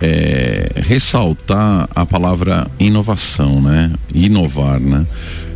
é, 0.00 0.72
ressaltar 0.76 1.88
a 1.94 2.06
palavra 2.06 2.70
inovação, 2.78 3.60
né? 3.60 3.92
Inovar, 4.14 4.80
né? 4.80 5.06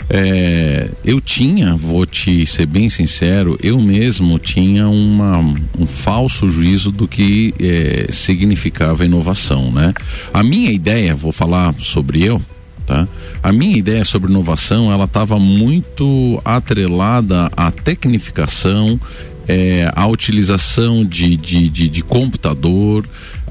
É, 0.08 0.88
eu 1.04 1.20
tinha, 1.20 1.74
vou 1.76 2.04
te 2.04 2.46
ser 2.46 2.66
bem 2.66 2.90
sincero, 2.90 3.58
eu 3.62 3.80
mesmo 3.80 4.38
tinha 4.38 4.88
uma, 4.88 5.38
um 5.78 5.86
falso 5.86 6.48
juízo 6.48 6.92
do 6.92 7.08
que 7.08 7.54
é, 7.58 8.12
significava 8.12 9.04
inovação, 9.04 9.72
né? 9.72 9.94
A 10.32 10.42
minha 10.42 10.70
ideia, 10.70 11.14
vou 11.14 11.32
falar 11.32 11.74
sobre 11.80 12.22
eu, 12.22 12.40
tá? 12.86 13.08
A 13.42 13.50
minha 13.50 13.76
ideia 13.76 14.04
sobre 14.04 14.30
inovação, 14.30 14.92
ela 14.92 15.04
estava 15.04 15.38
muito 15.38 16.40
atrelada 16.44 17.50
à 17.56 17.70
tecnificação, 17.70 19.00
é, 19.48 19.90
à 19.94 20.06
utilização 20.06 21.04
de, 21.04 21.36
de, 21.36 21.68
de, 21.68 21.88
de 21.88 22.02
computador, 22.02 23.04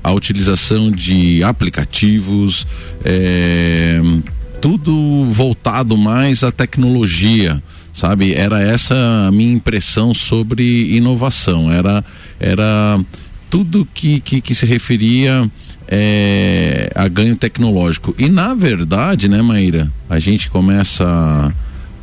a 0.03 0.11
utilização 0.11 0.91
de 0.91 1.43
aplicativos, 1.43 2.67
é, 3.03 3.99
tudo 4.63 5.25
voltado 5.25 5.97
mais 5.97 6.41
à 6.41 6.49
tecnologia, 6.49 7.61
sabe? 7.91 8.33
Era 8.33 8.61
essa 8.61 8.95
a 9.27 9.29
minha 9.29 9.51
impressão 9.51 10.13
sobre 10.13 10.95
inovação. 10.95 11.69
Era, 11.69 12.01
era 12.39 12.97
tudo 13.49 13.85
que, 13.93 14.21
que, 14.21 14.39
que 14.39 14.55
se 14.55 14.65
referia 14.65 15.51
é, 15.85 16.89
a 16.95 17.09
ganho 17.09 17.35
tecnológico. 17.35 18.15
E 18.17 18.29
na 18.29 18.53
verdade, 18.53 19.27
né, 19.27 19.41
Maíra, 19.41 19.91
a 20.09 20.17
gente 20.17 20.49
começa 20.49 21.53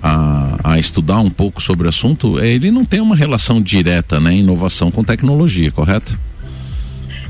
a, 0.02 0.56
a, 0.62 0.78
estudar 0.78 1.20
um 1.20 1.30
pouco 1.30 1.62
sobre 1.62 1.86
o 1.86 1.88
assunto, 1.88 2.38
ele 2.38 2.70
não 2.70 2.84
tem 2.84 3.00
uma 3.00 3.16
relação 3.16 3.62
direta, 3.62 4.20
né, 4.20 4.34
inovação 4.34 4.90
com 4.90 5.02
tecnologia, 5.02 5.72
correto? 5.72 6.18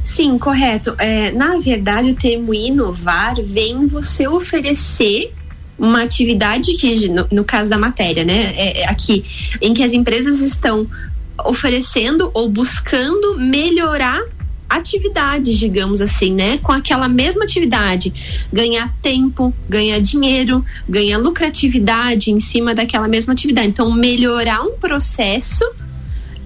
Sim, 0.03 0.39
correto. 0.39 0.95
É, 0.99 1.31
na 1.33 1.59
verdade, 1.59 2.11
o 2.11 2.15
termo 2.15 2.55
inovar 2.55 3.37
vem 3.43 3.87
você 3.87 4.27
oferecer 4.27 5.33
uma 5.79 6.03
atividade 6.03 6.75
que, 6.75 7.09
no, 7.09 7.27
no 7.31 7.45
caso 7.45 7.71
da 7.71 7.79
matéria, 7.79 8.25
né, 8.25 8.53
é, 8.55 8.83
é 8.83 8.89
aqui, 8.89 9.25
em 9.61 9.73
que 9.73 9.83
as 9.83 9.93
empresas 9.93 10.41
estão 10.41 10.87
oferecendo 11.45 12.31
ou 12.35 12.51
buscando 12.51 13.39
melhorar 13.39 14.23
atividades, 14.71 15.59
digamos 15.59 16.01
assim, 16.01 16.33
né? 16.33 16.59
Com 16.59 16.71
aquela 16.71 17.09
mesma 17.09 17.43
atividade, 17.43 18.13
ganhar 18.53 18.95
tempo, 19.03 19.53
ganhar 19.69 19.99
dinheiro, 20.01 20.65
ganhar 20.89 21.19
lucratividade 21.19 22.31
em 22.31 22.39
cima 22.39 22.73
daquela 22.73 23.09
mesma 23.09 23.33
atividade. 23.33 23.69
Então, 23.69 23.91
melhorar 23.91 24.63
um 24.63 24.75
processo 24.75 25.65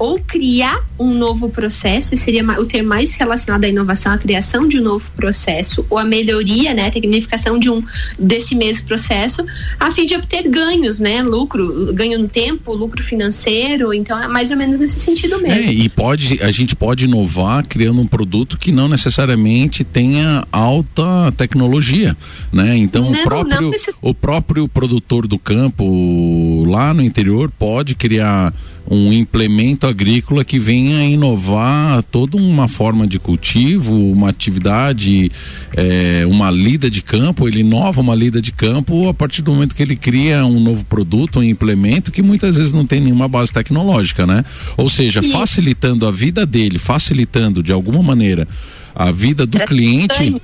ou 0.04 0.18
criar 0.18 0.84
um 0.98 1.14
novo 1.14 1.48
processo, 1.48 2.14
e 2.14 2.16
seria 2.16 2.44
o 2.60 2.66
termo 2.66 2.90
mais 2.90 3.14
relacionado 3.14 3.64
à 3.64 3.68
inovação, 3.68 4.12
a 4.12 4.18
criação 4.18 4.68
de 4.68 4.78
um 4.78 4.82
novo 4.82 5.10
processo, 5.16 5.84
ou 5.88 5.98
a 5.98 6.04
melhoria, 6.04 6.74
né, 6.74 6.88
a 6.88 6.90
tecnificação 6.90 7.58
de 7.58 7.70
um 7.70 7.82
desse 8.18 8.54
mesmo 8.54 8.86
processo, 8.86 9.44
a 9.80 9.90
fim 9.90 10.04
de 10.04 10.14
obter 10.14 10.46
ganhos, 10.48 11.00
né, 11.00 11.22
lucro, 11.22 11.90
ganho 11.94 12.18
no 12.18 12.28
tempo, 12.28 12.74
lucro 12.74 13.02
financeiro, 13.02 13.94
então 13.94 14.22
é 14.22 14.28
mais 14.28 14.50
ou 14.50 14.58
menos 14.58 14.78
nesse 14.78 15.00
sentido 15.00 15.40
mesmo. 15.40 15.70
É, 15.70 15.74
e 15.74 15.88
pode, 15.88 16.38
a 16.42 16.52
gente 16.52 16.76
pode 16.76 17.06
inovar 17.06 17.66
criando 17.66 18.00
um 18.00 18.06
produto 18.06 18.58
que 18.58 18.70
não 18.70 18.88
necessariamente 18.88 19.84
tenha 19.84 20.46
alta 20.52 21.32
tecnologia, 21.36 22.14
né? 22.52 22.76
Então 22.76 23.10
não, 23.10 23.12
o 23.12 23.24
próprio 23.24 23.70
o 24.02 24.14
próprio 24.14 24.68
produtor 24.68 25.26
do 25.26 25.38
campo 25.38 26.64
lá 26.66 26.92
no 26.92 27.02
interior 27.02 27.50
pode 27.58 27.94
criar 27.94 28.52
um 28.88 29.12
implemento 29.12 29.86
agrícola 29.86 30.44
que 30.44 30.58
venha 30.58 31.04
inovar 31.04 32.02
toda 32.02 32.36
uma 32.36 32.68
forma 32.68 33.06
de 33.06 33.18
cultivo, 33.18 33.94
uma 33.94 34.28
atividade, 34.28 35.32
é, 35.74 36.24
uma 36.26 36.50
lida 36.50 36.90
de 36.90 37.00
campo, 37.00 37.48
ele 37.48 37.60
inova 37.60 38.00
uma 38.00 38.14
lida 38.14 38.42
de 38.42 38.52
campo 38.52 39.08
a 39.08 39.14
partir 39.14 39.42
do 39.42 39.52
momento 39.52 39.74
que 39.74 39.82
ele 39.82 39.96
cria 39.96 40.44
um 40.44 40.60
novo 40.60 40.84
produto, 40.84 41.38
um 41.38 41.42
implemento 41.42 42.12
que 42.12 42.22
muitas 42.22 42.56
vezes 42.56 42.72
não 42.72 42.86
tem 42.86 43.00
nenhuma 43.00 43.26
base 43.26 43.52
tecnológica, 43.52 44.26
né? 44.26 44.44
Ou 44.76 44.90
seja, 44.90 45.22
facilitando 45.22 46.06
a 46.06 46.10
vida 46.10 46.44
dele, 46.44 46.78
facilitando 46.78 47.62
de 47.62 47.72
alguma 47.72 48.02
maneira 48.02 48.46
a 48.94 49.10
vida 49.10 49.46
do 49.46 49.58
cliente, 49.60 50.34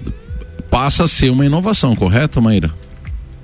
passa 0.70 1.04
a 1.04 1.08
ser 1.08 1.30
uma 1.30 1.44
inovação, 1.44 1.94
correto, 1.94 2.40
Maíra? 2.40 2.72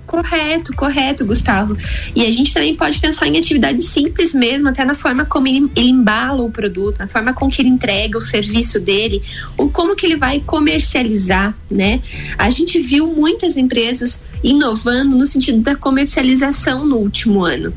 Correto, 0.06 0.72
correto, 0.74 1.26
Gustavo. 1.26 1.76
E 2.14 2.24
a 2.24 2.32
gente 2.32 2.54
também 2.54 2.74
pode 2.74 2.98
pensar 3.00 3.26
em 3.26 3.36
atividades 3.36 3.86
simples 3.86 4.32
mesmo, 4.32 4.68
até 4.68 4.84
na 4.84 4.94
forma 4.94 5.24
como 5.24 5.48
ele, 5.48 5.68
ele, 5.74 5.90
embala 5.90 6.42
o 6.42 6.50
produto, 6.50 6.98
na 6.98 7.08
forma 7.08 7.32
com 7.32 7.48
que 7.48 7.60
ele 7.60 7.68
entrega 7.68 8.16
o 8.16 8.20
serviço 8.20 8.78
dele, 8.78 9.20
ou 9.56 9.68
como 9.68 9.96
que 9.96 10.06
ele 10.06 10.16
vai 10.16 10.40
comercializar, 10.40 11.54
né? 11.70 12.00
A 12.38 12.50
gente 12.50 12.78
viu 12.78 13.06
muitas 13.06 13.56
empresas 13.56 14.20
inovando 14.42 15.16
no 15.16 15.26
sentido 15.26 15.60
da 15.60 15.74
comercialização 15.74 16.86
no 16.86 16.96
último 16.96 17.44
ano. 17.44 17.72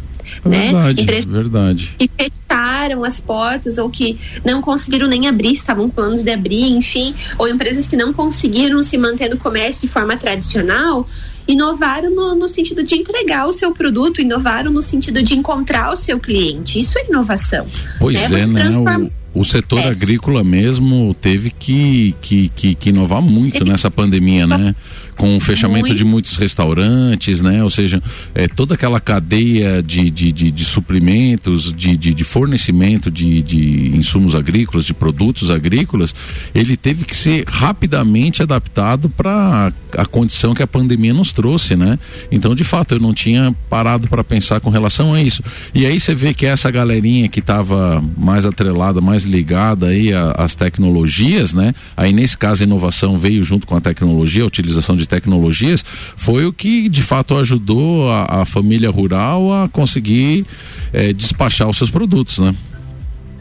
Né? 0.46 0.72
Verdade, 0.72 1.06
né? 1.06 1.22
verdade. 1.28 1.96
Que 1.98 2.10
fecharam 2.16 3.04
as 3.04 3.20
portas 3.20 3.78
ou 3.78 3.90
que 3.90 4.18
não 4.46 4.62
conseguiram 4.62 5.08
nem 5.08 5.28
abrir, 5.28 5.54
estavam 5.54 5.90
com 5.90 5.96
planos 5.96 6.24
de 6.24 6.32
abrir, 6.32 6.70
enfim, 6.70 7.16
ou 7.38 7.48
empresas 7.48 7.88
que 7.88 7.98
não 7.98 8.14
conseguiram 8.14 8.82
se 8.84 8.98
manter 8.98 9.30
no 9.30 9.38
comércio 9.38 9.88
de 9.88 9.94
forma 9.94 10.16
tradicional, 10.16 11.08
inovaram 11.50 12.12
no, 12.12 12.36
no, 12.36 12.48
sentido 12.48 12.84
de 12.84 12.96
entregar 12.96 13.48
o 13.48 13.51
seu 13.51 13.74
produto, 13.74 14.22
inovaram 14.22 14.72
no 14.72 14.84
sentido 14.84 15.24
de 15.24 15.34
encontrar 15.34 15.91
o 15.91 15.96
seu 15.96 16.20
cliente. 16.20 16.79
Isso 16.79 17.00
é 17.00 17.08
inovação. 17.08 17.65
Pois 17.98 18.29
né? 18.29 18.41
é, 18.41 18.46
né? 18.46 18.62
Transforma... 18.62 19.06
O, 19.06 19.12
o 19.34 19.44
setor 19.44 19.86
agrícola 19.86 20.44
mesmo 20.44 21.14
teve 21.14 21.52
que, 21.52 22.16
que, 22.22 22.50
que, 22.56 22.76
que 22.76 22.90
inovar 22.90 23.22
muito 23.22 23.60
teve... 23.60 23.72
nessa 23.72 23.92
pandemia, 23.92 24.48
né? 24.48 24.76
com 25.20 25.36
o 25.36 25.40
fechamento 25.42 25.88
Muito. 25.88 25.98
de 25.98 26.06
muitos 26.06 26.38
restaurantes, 26.38 27.42
né? 27.42 27.62
Ou 27.62 27.70
seja, 27.70 28.02
é, 28.34 28.48
toda 28.48 28.76
aquela 28.76 29.02
cadeia 29.02 29.84
de, 29.84 30.10
de, 30.10 30.32
de, 30.32 30.50
de 30.50 30.64
suprimentos, 30.64 31.74
de, 31.74 31.98
de, 31.98 32.14
de, 32.14 32.24
fornecimento 32.24 33.12
de, 33.12 33.42
de 33.42 33.98
insumos 33.98 34.34
agrícolas, 34.34 34.86
de 34.86 34.94
produtos 34.94 35.52
agrícolas, 35.52 36.16
ele 36.56 36.78
teve 36.78 37.04
que 37.04 37.14
ser 37.14 37.44
rapidamente 37.50 38.42
adaptado 38.42 39.10
para 39.10 39.74
a 39.98 40.06
condição 40.06 40.54
que 40.54 40.64
a 40.64 40.68
pandemia 40.68 41.14
nos 41.14 41.34
trouxe, 41.34 41.76
né? 41.76 42.00
Então, 42.32 42.56
de 42.56 42.64
fato, 42.64 42.96
eu 42.96 43.00
não 43.02 43.14
tinha 43.14 43.54
parado 43.70 44.08
para 44.08 44.24
pensar 44.24 44.62
com 44.62 44.70
relação 44.70 45.14
a 45.14 45.22
isso. 45.22 45.44
E 45.76 45.86
aí 45.86 46.00
você 46.00 46.16
vê 46.16 46.34
que 46.34 46.46
essa 46.46 46.72
galerinha 46.72 47.28
que 47.28 47.40
estava 47.40 48.02
mais 48.18 48.46
atrelada, 48.46 49.02
mais 49.02 49.19
ligada 49.24 49.88
aí 49.88 50.12
às 50.36 50.56
tecnologias, 50.56 51.54
né? 51.54 51.74
Aí 51.96 52.12
nesse 52.12 52.38
caso 52.38 52.64
a 52.64 52.66
inovação 52.66 53.18
veio 53.18 53.44
junto 53.44 53.66
com 53.66 53.76
a 53.76 53.82
tecnologia, 53.82 54.44
a 54.44 54.48
utilização 54.48 54.96
de 54.96 55.08
tecnologias, 55.08 55.84
foi 56.16 56.46
o 56.46 56.54
que 56.54 56.90
de 56.90 57.02
fato 57.02 57.38
ajudou 57.38 58.10
a, 58.10 58.42
a 58.42 58.46
família 58.46 58.90
rural 58.90 59.52
a 59.54 59.70
conseguir 59.70 60.46
é, 60.94 61.14
despachar 61.14 61.70
os 61.70 61.78
seus 61.78 61.90
produtos, 61.90 62.40
né? 62.40 62.56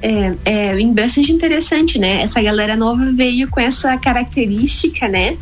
É, 0.01 0.35
é 0.45 0.85
bastante 0.87 1.33
interessante, 1.33 1.99
né? 1.99 2.23
Essa 2.23 2.41
galera 2.41 2.77
nova 2.77 3.11
veio 3.13 3.49
com 3.49 3.61
essa 3.61 3.97
característica, 3.97 5.09
né? 5.09 5.37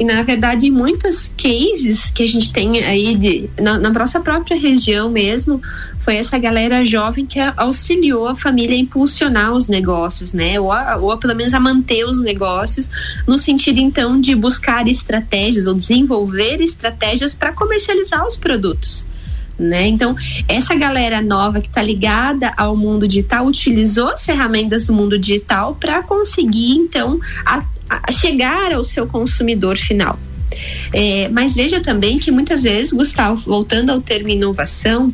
E 0.00 0.04
na 0.04 0.22
verdade, 0.22 0.70
muitos 0.70 1.30
cases 1.36 2.10
que 2.10 2.22
a 2.22 2.26
gente 2.26 2.50
tem 2.52 2.82
aí 2.82 3.14
de, 3.14 3.50
na, 3.60 3.78
na 3.78 3.90
nossa 3.90 4.18
própria 4.18 4.58
região 4.58 5.10
mesmo, 5.10 5.60
foi 6.00 6.16
essa 6.16 6.38
galera 6.38 6.84
jovem 6.84 7.26
que 7.26 7.38
auxiliou 7.56 8.26
a 8.26 8.34
família 8.34 8.74
a 8.74 8.78
impulsionar 8.78 9.52
os 9.52 9.68
negócios, 9.68 10.32
né? 10.32 10.58
Ou, 10.58 10.72
a, 10.72 10.96
ou 10.96 11.12
a, 11.12 11.16
pelo 11.16 11.36
menos 11.36 11.54
a 11.54 11.60
manter 11.60 12.04
os 12.04 12.20
negócios, 12.20 12.88
no 13.26 13.38
sentido 13.38 13.78
então 13.78 14.20
de 14.20 14.34
buscar 14.34 14.88
estratégias 14.88 15.66
ou 15.66 15.74
desenvolver 15.74 16.60
estratégias 16.60 17.34
para 17.34 17.52
comercializar 17.52 18.26
os 18.26 18.36
produtos. 18.36 19.06
Né? 19.58 19.88
Então, 19.88 20.16
essa 20.48 20.74
galera 20.74 21.20
nova 21.20 21.60
que 21.60 21.68
está 21.68 21.82
ligada 21.82 22.50
ao 22.56 22.74
mundo 22.74 23.06
digital 23.06 23.44
utilizou 23.44 24.08
as 24.08 24.24
ferramentas 24.24 24.86
do 24.86 24.94
mundo 24.94 25.18
digital 25.18 25.76
para 25.78 26.02
conseguir, 26.02 26.72
então, 26.76 27.20
a, 27.44 27.62
a 27.90 28.10
chegar 28.10 28.72
ao 28.72 28.82
seu 28.82 29.06
consumidor 29.06 29.76
final. 29.76 30.18
É, 30.92 31.28
mas 31.28 31.54
veja 31.54 31.80
também 31.80 32.18
que 32.18 32.30
muitas 32.30 32.62
vezes, 32.62 32.92
Gustavo, 32.92 33.42
voltando 33.42 33.90
ao 33.90 34.00
termo 34.00 34.28
inovação, 34.28 35.12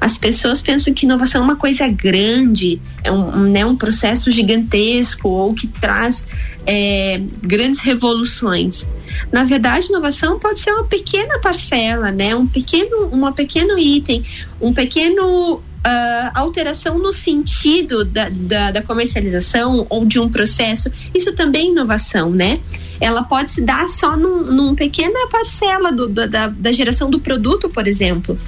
as 0.00 0.16
pessoas 0.16 0.62
pensam 0.62 0.94
que 0.94 1.04
inovação 1.04 1.42
é 1.42 1.44
uma 1.44 1.56
coisa 1.56 1.86
grande, 1.88 2.80
é 3.02 3.10
um, 3.10 3.48
né, 3.48 3.64
um 3.66 3.76
processo 3.76 4.30
gigantesco 4.30 5.28
ou 5.28 5.54
que 5.54 5.66
traz 5.66 6.26
é, 6.66 7.20
grandes 7.42 7.80
revoluções. 7.80 8.86
Na 9.32 9.44
verdade, 9.44 9.86
inovação 9.86 10.38
pode 10.38 10.60
ser 10.60 10.72
uma 10.72 10.84
pequena 10.84 11.38
parcela, 11.40 12.10
né, 12.10 12.34
um 12.34 12.46
pequeno, 12.46 13.08
uma 13.08 13.32
pequeno 13.32 13.78
item, 13.78 14.22
um 14.60 14.72
pequeno 14.72 15.62
Uh, 15.78 16.30
alteração 16.34 16.98
no 16.98 17.12
sentido 17.12 18.04
da, 18.04 18.28
da, 18.28 18.72
da, 18.72 18.82
comercialização 18.82 19.86
ou 19.88 20.04
de 20.04 20.18
um 20.18 20.28
processo, 20.28 20.90
isso 21.14 21.32
também 21.34 21.68
é 21.68 21.70
inovação, 21.70 22.30
né? 22.30 22.58
ela 23.00 23.22
pode 23.22 23.52
se 23.52 23.62
dar 23.62 23.88
só 23.88 24.16
num, 24.16 24.42
num 24.42 24.74
pequena 24.74 25.28
parcela 25.30 25.92
do, 25.92 26.08
da, 26.08 26.48
da 26.48 26.72
geração 26.72 27.10
do 27.10 27.20
produto, 27.20 27.68
por 27.68 27.86
exemplo. 27.86 28.38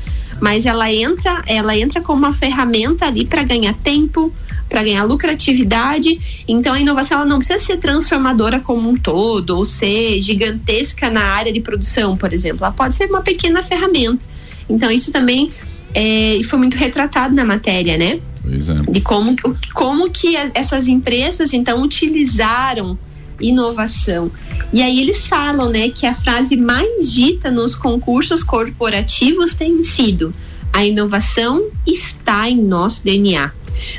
Mas 0.41 0.67
ela 0.67 0.93
entra, 0.93 1.43
ela 1.47 1.77
entra 1.77 2.01
como 2.01 2.19
uma 2.19 2.33
ferramenta 2.33 3.07
ali 3.07 3.27
para 3.27 3.43
ganhar 3.43 3.75
tempo, 3.75 4.33
para 4.69 4.83
ganhar 4.83 5.05
lucratividade. 5.05 6.45
Então 6.49 6.73
a 6.73 6.81
inovação 6.81 7.19
ela 7.19 7.27
não 7.27 7.39
precisa 7.39 7.59
ser 7.59 7.77
transformadora 7.77 8.59
como 8.59 8.89
um 8.89 8.97
todo 8.97 9.51
ou 9.51 9.65
ser 9.65 10.21
gigantesca 10.23 11.11
na 11.11 11.23
área 11.23 11.53
de 11.53 11.61
produção, 11.61 12.17
por 12.17 12.33
exemplo. 12.33 12.65
Ela 12.65 12.73
pode 12.73 12.97
ser 12.97 13.09
uma 13.09 13.21
pequena 13.21 13.63
ferramenta. 13.63 14.25
Então 14.69 14.91
isso 14.91 15.13
também 15.13 15.53
é, 15.95 16.41
foi 16.45 16.59
muito 16.59 16.77
retratado 16.77 17.35
na 17.35 17.45
matéria, 17.45 17.97
né? 17.97 18.21
É. 18.45 18.91
De 18.91 19.01
como, 19.01 19.37
como 19.75 20.11
que 20.11 20.35
essas 20.37 20.89
empresas 20.89 21.53
então 21.53 21.83
utilizaram 21.83 22.99
inovação. 23.41 24.31
E 24.73 24.83
aí 24.83 25.01
eles 25.01 25.27
falam, 25.27 25.71
né, 25.71 25.89
que 25.89 26.07
a 26.07 26.15
frase 26.15 26.57
mais 26.57 27.13
dita 27.13 27.51
nos 27.51 27.75
concursos 27.75 28.43
corporativos 28.43 29.55
tem 29.55 29.83
sido: 29.83 30.33
a 30.73 30.85
inovação 30.85 31.69
está 31.87 32.49
em 32.49 32.61
nosso 32.61 33.05
DNA. 33.05 33.53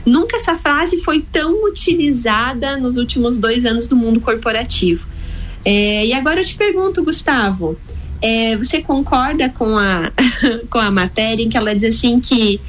Nunca 0.05 0.35
essa 0.35 0.57
frase 0.57 1.01
foi 1.01 1.21
tão 1.21 1.65
utilizada 1.65 2.77
nos 2.77 2.97
últimos 2.97 3.37
dois 3.37 3.65
anos 3.65 3.89
no 3.89 3.95
mundo 3.95 4.21
corporativo. 4.21 5.05
É, 5.65 6.05
e 6.05 6.13
agora 6.13 6.41
eu 6.41 6.45
te 6.45 6.55
pergunto, 6.55 7.03
Gustavo, 7.03 7.77
é, 8.21 8.55
você 8.55 8.81
concorda 8.81 9.49
com 9.49 9.77
a, 9.77 10.11
com 10.69 10.77
a 10.77 10.91
matéria 10.91 11.43
em 11.43 11.49
que 11.49 11.57
ela 11.57 11.73
diz 11.73 11.95
assim 11.95 12.19
que 12.19 12.61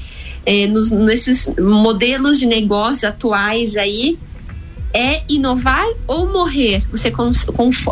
é, 0.44 0.66
nos, 0.66 0.90
nesses 0.90 1.52
modelos 1.58 2.38
de 2.38 2.46
negócios 2.46 3.04
atuais 3.04 3.76
aí, 3.76 4.18
é 4.94 5.22
inovar 5.28 5.86
ou 6.06 6.30
morrer? 6.30 6.82
Você 6.90 7.12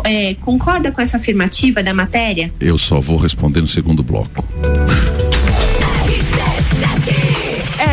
é, 0.03 0.35
concorda 0.35 0.91
com 0.91 1.01
essa 1.01 1.17
afirmativa 1.17 1.81
da 1.81 1.93
matéria? 1.93 2.53
Eu 2.59 2.77
só 2.77 2.99
vou 2.99 3.17
responder 3.17 3.61
no 3.61 3.67
segundo 3.67 4.03
bloco. 4.03 4.45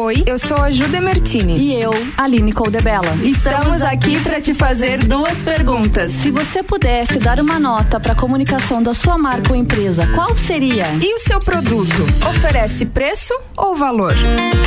Oi, 0.11 0.25
eu 0.27 0.37
sou 0.37 0.57
a 0.57 0.69
Ju 0.69 0.89
Demertini. 0.89 1.57
E 1.57 1.81
eu, 1.81 1.89
Aline 2.17 2.51
Coldebella. 2.51 3.15
Estamos 3.23 3.81
aqui 3.81 4.19
para 4.19 4.41
te 4.41 4.53
fazer 4.53 4.97
duas 4.97 5.37
perguntas. 5.41 6.11
Se 6.11 6.29
você 6.29 6.61
pudesse 6.61 7.17
dar 7.17 7.39
uma 7.39 7.57
nota 7.57 7.97
para 7.97 8.11
a 8.11 8.15
comunicação 8.15 8.83
da 8.83 8.93
sua 8.93 9.17
marca 9.17 9.53
ou 9.53 9.55
empresa, 9.55 10.05
qual 10.07 10.35
seria? 10.35 10.87
E 11.01 11.15
o 11.15 11.19
seu 11.19 11.39
produto? 11.39 12.05
Oferece 12.29 12.85
preço 12.85 13.33
ou 13.55 13.73
valor? 13.73 14.13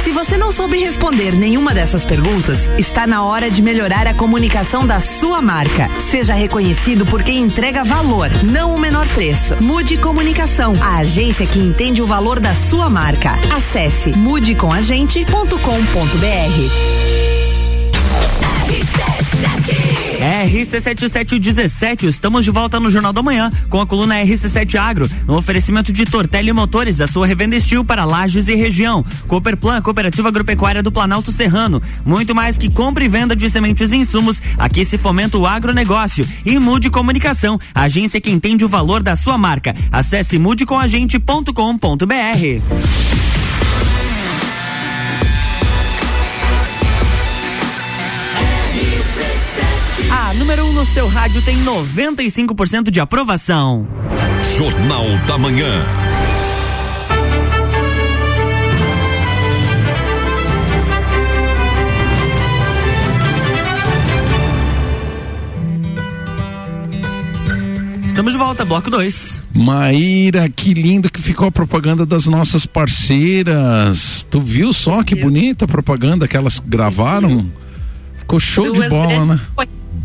Se 0.02 0.12
você 0.12 0.38
não 0.38 0.50
soube 0.50 0.78
responder 0.78 1.34
nenhuma 1.34 1.74
dessas 1.74 2.06
perguntas, 2.06 2.70
está 2.78 3.06
na 3.06 3.22
hora 3.22 3.50
de 3.50 3.60
melhorar 3.60 4.06
a 4.06 4.14
comunicação 4.14 4.86
da 4.86 4.98
sua 4.98 5.42
marca. 5.42 5.90
Seja 6.10 6.32
reconhecido 6.32 7.04
por 7.04 7.22
quem 7.22 7.42
entrega 7.42 7.84
valor, 7.84 8.30
não 8.50 8.74
o 8.74 8.80
menor 8.80 9.06
preço. 9.08 9.62
Mude 9.62 9.98
Comunicação, 9.98 10.72
a 10.80 11.00
agência 11.00 11.46
que 11.46 11.58
entende 11.58 12.00
o 12.00 12.06
valor 12.06 12.40
da 12.40 12.54
sua 12.54 12.88
marca. 12.88 13.32
Acesse 13.54 14.16
mudecomagente.com.br. 14.16 15.33
RC7717, 20.44 22.04
estamos 22.04 22.44
de 22.44 22.50
volta 22.50 22.78
no 22.78 22.90
Jornal 22.90 23.12
da 23.12 23.22
Manhã 23.22 23.50
com 23.68 23.80
a 23.80 23.86
coluna 23.86 24.22
RC7 24.22 24.76
Agro, 24.76 25.10
no 25.26 25.36
oferecimento 25.36 25.92
de 25.92 26.06
Tortelli 26.06 26.52
Motores, 26.52 27.00
a 27.00 27.08
sua 27.08 27.26
revenda 27.26 27.56
Estil 27.56 27.84
para 27.84 28.04
lajes 28.04 28.46
e 28.48 28.54
região. 28.54 29.04
Cooperplan, 29.26 29.82
Cooperativa 29.82 30.28
Agropecuária 30.28 30.82
do 30.82 30.92
Planalto 30.92 31.32
Serrano. 31.32 31.82
Muito 32.04 32.34
mais 32.34 32.56
que 32.56 32.70
compra 32.70 33.04
e 33.04 33.08
venda 33.08 33.34
de 33.34 33.50
sementes 33.50 33.90
e 33.92 33.96
insumos, 33.96 34.40
aqui 34.56 34.86
se 34.86 34.96
fomenta 34.96 35.36
o 35.36 35.46
agronegócio. 35.46 36.24
E 36.44 36.58
Mude 36.58 36.90
Comunicação, 36.90 37.58
agência 37.74 38.20
que 38.20 38.30
entende 38.30 38.64
o 38.64 38.68
valor 38.68 39.02
da 39.02 39.16
sua 39.16 39.36
marca. 39.36 39.74
Acesse 39.90 40.38
mudecomagente.com.br. 40.38 43.23
número 50.34 50.64
1 50.64 50.68
um 50.68 50.72
no 50.72 50.86
seu 50.86 51.06
rádio 51.06 51.40
tem 51.42 51.64
95% 51.64 52.90
de 52.90 53.00
aprovação. 53.00 53.86
Jornal 54.56 55.06
da 55.26 55.38
Manhã. 55.38 55.84
Estamos 68.06 68.32
de 68.32 68.38
volta, 68.38 68.64
bloco 68.64 68.90
2. 68.90 69.42
Maíra, 69.52 70.48
que 70.48 70.72
lindo 70.72 71.10
que 71.10 71.20
ficou 71.20 71.48
a 71.48 71.52
propaganda 71.52 72.06
das 72.06 72.26
nossas 72.26 72.64
parceiras. 72.64 74.26
Tu 74.30 74.40
viu 74.40 74.72
só 74.72 75.02
que 75.02 75.14
bonita 75.14 75.64
a 75.64 75.68
propaganda 75.68 76.26
que 76.26 76.36
elas 76.36 76.60
gravaram? 76.64 77.50
Ficou 78.18 78.40
show 78.40 78.72
Duas 78.72 78.84
de 78.84 78.88
bola, 78.88 79.26
né? 79.26 79.40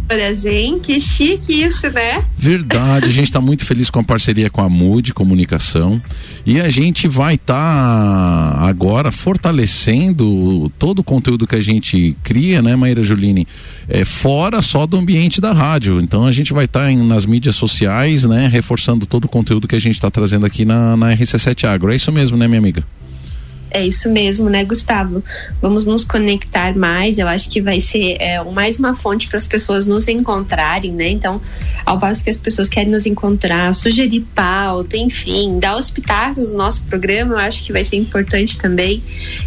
Apoiadoras, 0.10 0.46
hein? 0.46 0.80
Que 0.80 1.00
chique 1.00 1.64
isso, 1.64 1.90
né? 1.90 2.24
Verdade, 2.36 3.06
a 3.06 3.12
gente 3.12 3.26
está 3.26 3.40
muito 3.40 3.64
feliz 3.64 3.90
com 3.90 4.00
a 4.00 4.04
parceria 4.04 4.50
com 4.50 4.62
a 4.62 4.70
MUD 4.70 5.14
Comunicação 5.14 6.02
e 6.46 6.60
a 6.60 6.70
gente 6.70 7.08
vai 7.08 7.36
estar 7.36 8.58
agora 8.60 9.12
fortalecendo 9.12 10.72
todo 10.80 11.00
o 11.00 11.04
conteúdo 11.04 11.46
que 11.46 11.56
a 11.56 11.62
gente 11.62 12.18
cria, 12.24 12.62
né, 12.62 12.76
Maíra 12.76 13.04
Juline, 13.04 13.48
é, 13.88 14.04
fora 14.04 14.62
só 14.62 14.88
do 14.88 14.98
ambiente 14.98 15.40
da 15.40 15.54
rádio. 15.54 16.02
Então 16.02 16.26
a 16.26 16.32
gente 16.32 16.54
vai 16.54 16.66
estar 16.66 16.92
nas 16.96 17.26
mídias 17.26 17.56
sociais, 17.56 18.24
né, 18.24 18.48
reforçando 18.48 19.06
todo 19.06 19.26
o 19.26 19.30
conteúdo 19.30 19.68
que 19.68 19.76
a 19.76 19.82
gente 19.82 19.96
está 19.96 20.10
trazendo 20.10 20.46
aqui 20.46 20.66
na, 20.66 20.98
na 20.98 21.16
RC7 21.16 21.66
Agro. 21.66 21.92
É 21.92 21.96
isso 21.96 22.12
mesmo, 22.12 22.38
né, 22.38 22.48
minha 22.48 22.60
amiga? 22.60 22.84
É 23.72 23.86
isso 23.86 24.10
mesmo, 24.10 24.50
né, 24.50 24.64
Gustavo? 24.64 25.24
Vamos 25.62 25.86
nos 25.86 26.04
conectar 26.04 26.76
mais. 26.76 27.20
Eu 27.20 27.28
acho 27.28 27.50
que 27.50 27.62
vai 27.62 27.80
ser 27.80 28.18
é, 28.20 28.44
mais 28.44 28.80
uma 28.80 28.96
fonte 28.96 29.28
para 29.28 29.38
as 29.38 29.46
pessoas 29.46 29.86
nos 29.86 30.08
encontrarem, 30.08 30.92
né? 30.92 31.10
Então, 31.10 31.40
ao 31.86 32.00
passo 32.00 32.24
que 32.24 32.32
as 32.32 32.38
pessoas 32.38 32.68
querem 32.68 32.92
nos 32.92 33.06
encontrar, 33.06 33.76
sugerir 33.76 34.26
pauta, 34.34 34.98
enfim, 34.98 35.60
dar 35.60 35.78
os 35.78 35.92
pitacos 35.92 36.52
no 36.52 36.58
nosso 36.58 36.82
programa, 36.84 37.36
eu 37.36 37.38
acho 37.38 37.64
que 37.64 37.72
vai 37.72 37.84
ser 37.84 37.98
importante 37.98 38.58
também. 38.58 39.04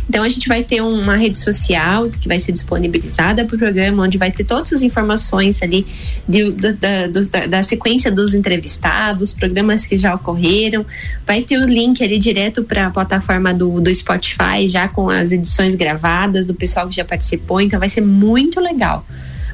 Então, 0.08 0.22
a 0.22 0.28
gente 0.28 0.46
vai 0.46 0.62
ter 0.62 0.80
uma 0.80 1.16
rede 1.16 1.38
social 1.38 2.08
que 2.08 2.28
vai 2.28 2.38
ser 2.38 2.52
disponibilizada 2.52 3.44
para 3.44 3.56
o 3.56 3.58
programa, 3.58 4.04
onde 4.04 4.18
vai 4.18 4.30
ter 4.30 4.44
todas 4.44 4.72
as 4.72 4.82
informações 4.82 5.60
ali 5.62 5.84
de, 6.28 6.52
da, 6.52 6.72
da, 7.08 7.46
da 7.46 7.62
sequência 7.62 8.10
dos 8.10 8.34
entrevistados, 8.34 9.32
programas 9.32 9.84
que 9.84 9.96
já 9.96 10.14
ocorreram. 10.14 10.86
Vai 11.26 11.42
ter 11.42 11.58
o 11.58 11.66
link 11.66 12.02
ali 12.04 12.18
direto 12.18 12.62
para 12.62 12.86
a 12.86 12.90
plataforma 12.90 13.52
do, 13.52 13.80
do 13.80 13.92
Spotify 13.92 14.11
Spotify, 14.12 14.68
já 14.68 14.88
com 14.88 15.08
as 15.08 15.32
edições 15.32 15.74
gravadas 15.74 16.46
do 16.46 16.54
pessoal 16.54 16.88
que 16.88 16.96
já 16.96 17.04
participou, 17.04 17.60
então 17.60 17.78
vai 17.78 17.88
ser 17.88 18.00
muito 18.00 18.60
legal. 18.60 19.06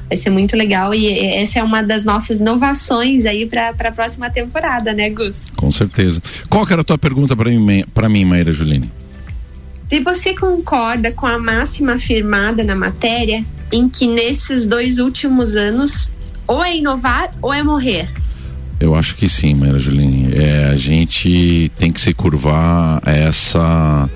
Vai 0.07 0.17
ser 0.17 0.31
muito 0.31 0.55
legal 0.55 0.93
e 0.93 1.07
essa 1.35 1.59
é 1.59 1.63
uma 1.63 1.83
das 1.83 2.03
nossas 2.03 2.39
inovações 2.39 3.25
aí 3.25 3.45
para 3.45 3.69
a 3.69 3.91
próxima 3.91 4.29
temporada, 4.29 4.91
né, 4.91 5.09
Gus? 5.09 5.51
Com 5.55 5.71
certeza. 5.71 6.21
Qual 6.49 6.65
que 6.65 6.73
era 6.73 6.81
a 6.81 6.85
tua 6.85 6.97
pergunta 6.97 7.35
para 7.35 7.49
mim, 7.49 7.85
para 7.93 8.09
mim, 8.09 8.25
Maíra 8.25 8.51
Juline? 8.51 8.91
Se 9.87 9.99
você 9.99 10.35
concorda 10.35 11.11
com 11.11 11.27
a 11.27 11.37
máxima 11.37 11.93
afirmada 11.93 12.63
na 12.63 12.75
matéria 12.75 13.43
em 13.71 13.87
que 13.87 14.07
nesses 14.07 14.65
dois 14.65 14.97
últimos 14.97 15.55
anos 15.55 16.11
ou 16.47 16.63
é 16.63 16.75
inovar 16.75 17.29
ou 17.41 17.53
é 17.53 17.61
morrer? 17.61 18.09
Eu 18.79 18.95
acho 18.95 19.15
que 19.15 19.27
sim, 19.29 19.53
Maíra 19.53 19.77
Juline. 19.77 20.33
É, 20.33 20.69
a 20.71 20.75
gente 20.75 21.71
tem 21.77 21.91
que 21.91 22.01
se 22.01 22.13
curvar 22.13 23.01
a 23.05 23.11
essa 23.11 24.09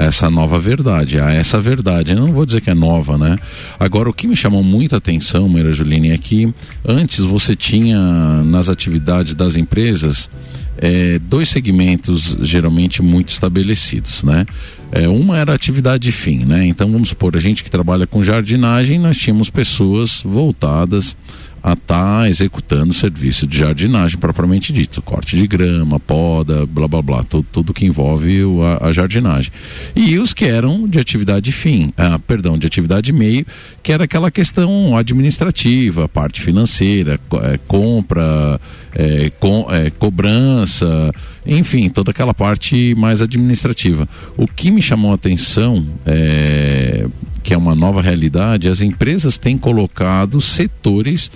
essa 0.00 0.30
nova 0.30 0.58
verdade, 0.58 1.20
a 1.20 1.30
essa 1.30 1.60
verdade. 1.60 2.12
Eu 2.12 2.16
não 2.16 2.32
vou 2.32 2.46
dizer 2.46 2.62
que 2.62 2.70
é 2.70 2.74
nova, 2.74 3.18
né? 3.18 3.36
Agora, 3.78 4.08
o 4.08 4.14
que 4.14 4.26
me 4.26 4.34
chamou 4.34 4.62
muita 4.62 4.96
atenção, 4.96 5.46
Maíra 5.46 5.72
Juline, 5.72 6.10
é 6.10 6.16
que 6.16 6.52
antes 6.82 7.18
você 7.18 7.54
tinha 7.54 7.98
nas 8.42 8.70
atividades 8.70 9.34
das 9.34 9.56
empresas 9.56 10.30
é, 10.78 11.18
dois 11.18 11.50
segmentos 11.50 12.34
geralmente 12.40 13.02
muito 13.02 13.28
estabelecidos, 13.28 14.24
né? 14.24 14.46
É, 14.90 15.06
uma 15.06 15.38
era 15.38 15.52
atividade 15.52 16.10
fim, 16.10 16.46
né? 16.46 16.64
Então 16.64 16.90
vamos 16.90 17.10
supor, 17.10 17.36
a 17.36 17.40
gente 17.40 17.62
que 17.62 17.70
trabalha 17.70 18.06
com 18.06 18.22
jardinagem, 18.22 18.98
nós 18.98 19.18
tínhamos 19.18 19.50
pessoas 19.50 20.22
voltadas 20.24 21.14
a 21.62 21.74
estar 21.74 22.22
tá 22.22 22.28
executando 22.28 22.94
serviço 22.94 23.46
de 23.46 23.58
jardinagem 23.58 24.18
propriamente 24.18 24.72
dito, 24.72 25.02
corte 25.02 25.36
de 25.36 25.46
grama, 25.46 26.00
poda, 26.00 26.64
blá 26.66 26.88
blá 26.88 27.02
blá, 27.02 27.24
tudo, 27.24 27.46
tudo 27.52 27.74
que 27.74 27.84
envolve 27.84 28.44
o, 28.44 28.62
a, 28.62 28.88
a, 28.88 28.92
jardinagem. 28.92 29.52
E 29.94 30.18
os 30.18 30.32
que 30.32 30.44
eram 30.44 30.88
de 30.88 30.98
atividade 30.98 31.52
fim, 31.52 31.92
ah, 31.96 32.18
perdão, 32.18 32.56
de 32.56 32.66
atividade 32.66 33.12
meio, 33.12 33.46
que 33.82 33.92
era 33.92 34.04
aquela 34.04 34.30
questão 34.30 34.96
administrativa, 34.96 36.08
parte 36.08 36.40
financeira, 36.40 37.20
é, 37.42 37.58
compra, 37.66 38.60
é, 38.94 39.30
com, 39.38 39.66
é, 39.70 39.90
cobrança, 39.90 41.12
enfim, 41.46 41.88
toda 41.88 42.10
aquela 42.10 42.34
parte 42.34 42.94
mais 42.96 43.20
administrativa. 43.20 44.08
O 44.36 44.46
que 44.46 44.70
me 44.70 44.80
chamou 44.82 45.12
a 45.12 45.14
atenção 45.14 45.84
é 46.06 47.06
que 47.42 47.54
é 47.54 47.56
uma 47.56 47.74
nova 47.74 48.02
realidade, 48.02 48.68
as 48.68 48.80
empresas 48.80 49.38
têm 49.38 49.56
colocado 49.56 50.40
setores 50.40 51.30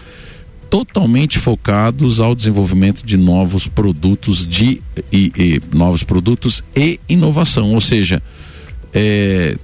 totalmente 0.68 1.38
focados 1.38 2.18
ao 2.18 2.34
desenvolvimento 2.34 3.04
de 3.04 3.16
novos 3.16 3.68
produtos 3.68 4.46
de 4.46 4.82
e, 5.12 5.32
e 5.36 5.60
novos 5.72 6.02
produtos 6.02 6.64
e 6.74 6.98
inovação, 7.08 7.72
ou 7.72 7.80
seja, 7.80 8.22
é, 8.92 9.56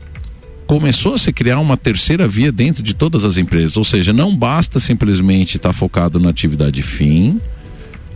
começou 0.67 1.15
a 1.15 1.19
se 1.19 1.33
criar 1.33 1.59
uma 1.59 1.77
terceira 1.77 2.29
via 2.29 2.53
dentro 2.53 2.81
de 2.81 2.95
todas 2.95 3.25
as 3.25 3.37
empresas, 3.37 3.77
ou 3.77 3.83
seja, 3.83 4.13
não 4.13 4.37
basta 4.37 4.79
simplesmente 4.79 5.57
estar 5.57 5.73
focado 5.73 6.21
na 6.21 6.31
atividade 6.31 6.81
fim, 6.81 7.41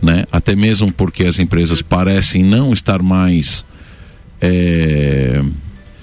né? 0.01 0.23
Até 0.31 0.55
mesmo 0.55 0.89
porque 0.89 1.25
as 1.25 1.37
empresas 1.37 1.81
parecem 1.81 2.43
não 2.43 2.71
estar 2.71 3.01
mais 3.01 3.65
é, 4.39 5.43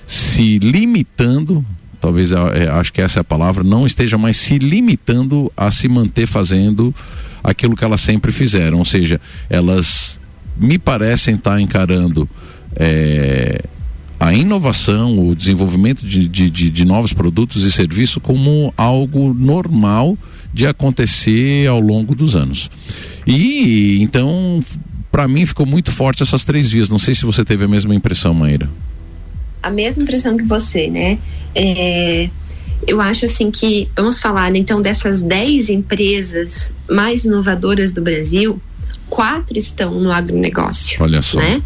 se 0.06 0.58
limitando 0.58 1.64
talvez 2.02 2.32
é, 2.32 2.68
acho 2.68 2.92
que 2.92 3.00
essa 3.00 3.20
é 3.20 3.22
a 3.22 3.24
palavra, 3.24 3.62
não 3.62 3.86
esteja 3.86 4.18
mais 4.18 4.36
se 4.36 4.58
limitando 4.58 5.50
a 5.56 5.70
se 5.70 5.88
manter 5.88 6.26
fazendo 6.26 6.92
aquilo 7.44 7.76
que 7.76 7.84
elas 7.84 8.00
sempre 8.00 8.32
fizeram. 8.32 8.78
Ou 8.78 8.84
seja, 8.84 9.20
elas 9.48 10.20
me 10.58 10.78
parecem 10.78 11.36
estar 11.36 11.60
encarando 11.60 12.28
é, 12.74 13.62
a 14.18 14.34
inovação, 14.34 15.28
o 15.28 15.36
desenvolvimento 15.36 16.04
de, 16.04 16.28
de, 16.28 16.50
de, 16.50 16.70
de 16.70 16.84
novos 16.84 17.12
produtos 17.12 17.62
e 17.62 17.70
serviços 17.70 18.20
como 18.20 18.74
algo 18.76 19.32
normal 19.32 20.18
de 20.52 20.66
acontecer 20.66 21.68
ao 21.68 21.78
longo 21.78 22.16
dos 22.16 22.34
anos. 22.34 22.68
E 23.24 24.02
então, 24.02 24.60
para 25.12 25.28
mim 25.28 25.46
ficou 25.46 25.64
muito 25.64 25.92
forte 25.92 26.24
essas 26.24 26.44
três 26.44 26.68
vias. 26.68 26.90
Não 26.90 26.98
sei 26.98 27.14
se 27.14 27.24
você 27.24 27.44
teve 27.44 27.64
a 27.64 27.68
mesma 27.68 27.94
impressão, 27.94 28.34
Maíra. 28.34 28.68
A 29.62 29.70
mesma 29.70 30.03
impressão 30.03 30.37
que 30.37 30.44
você, 30.44 30.88
né? 30.88 31.18
É, 31.55 32.29
eu 32.87 33.01
acho 33.01 33.27
assim 33.27 33.51
que, 33.51 33.88
vamos 33.96 34.18
falar 34.18 34.51
né, 34.51 34.59
então 34.59 34.83
dessas 34.83 35.22
10 35.22 35.70
empresas 35.70 36.75
mais 36.90 37.25
inovadoras 37.25 37.92
do 37.92 38.03
Brasil, 38.03 38.61
quatro 39.09 39.59
estão 39.59 40.01
no 40.01 40.11
agronegócio. 40.11 41.03
Olha 41.03 41.22
só. 41.22 41.38
Né? 41.38 41.62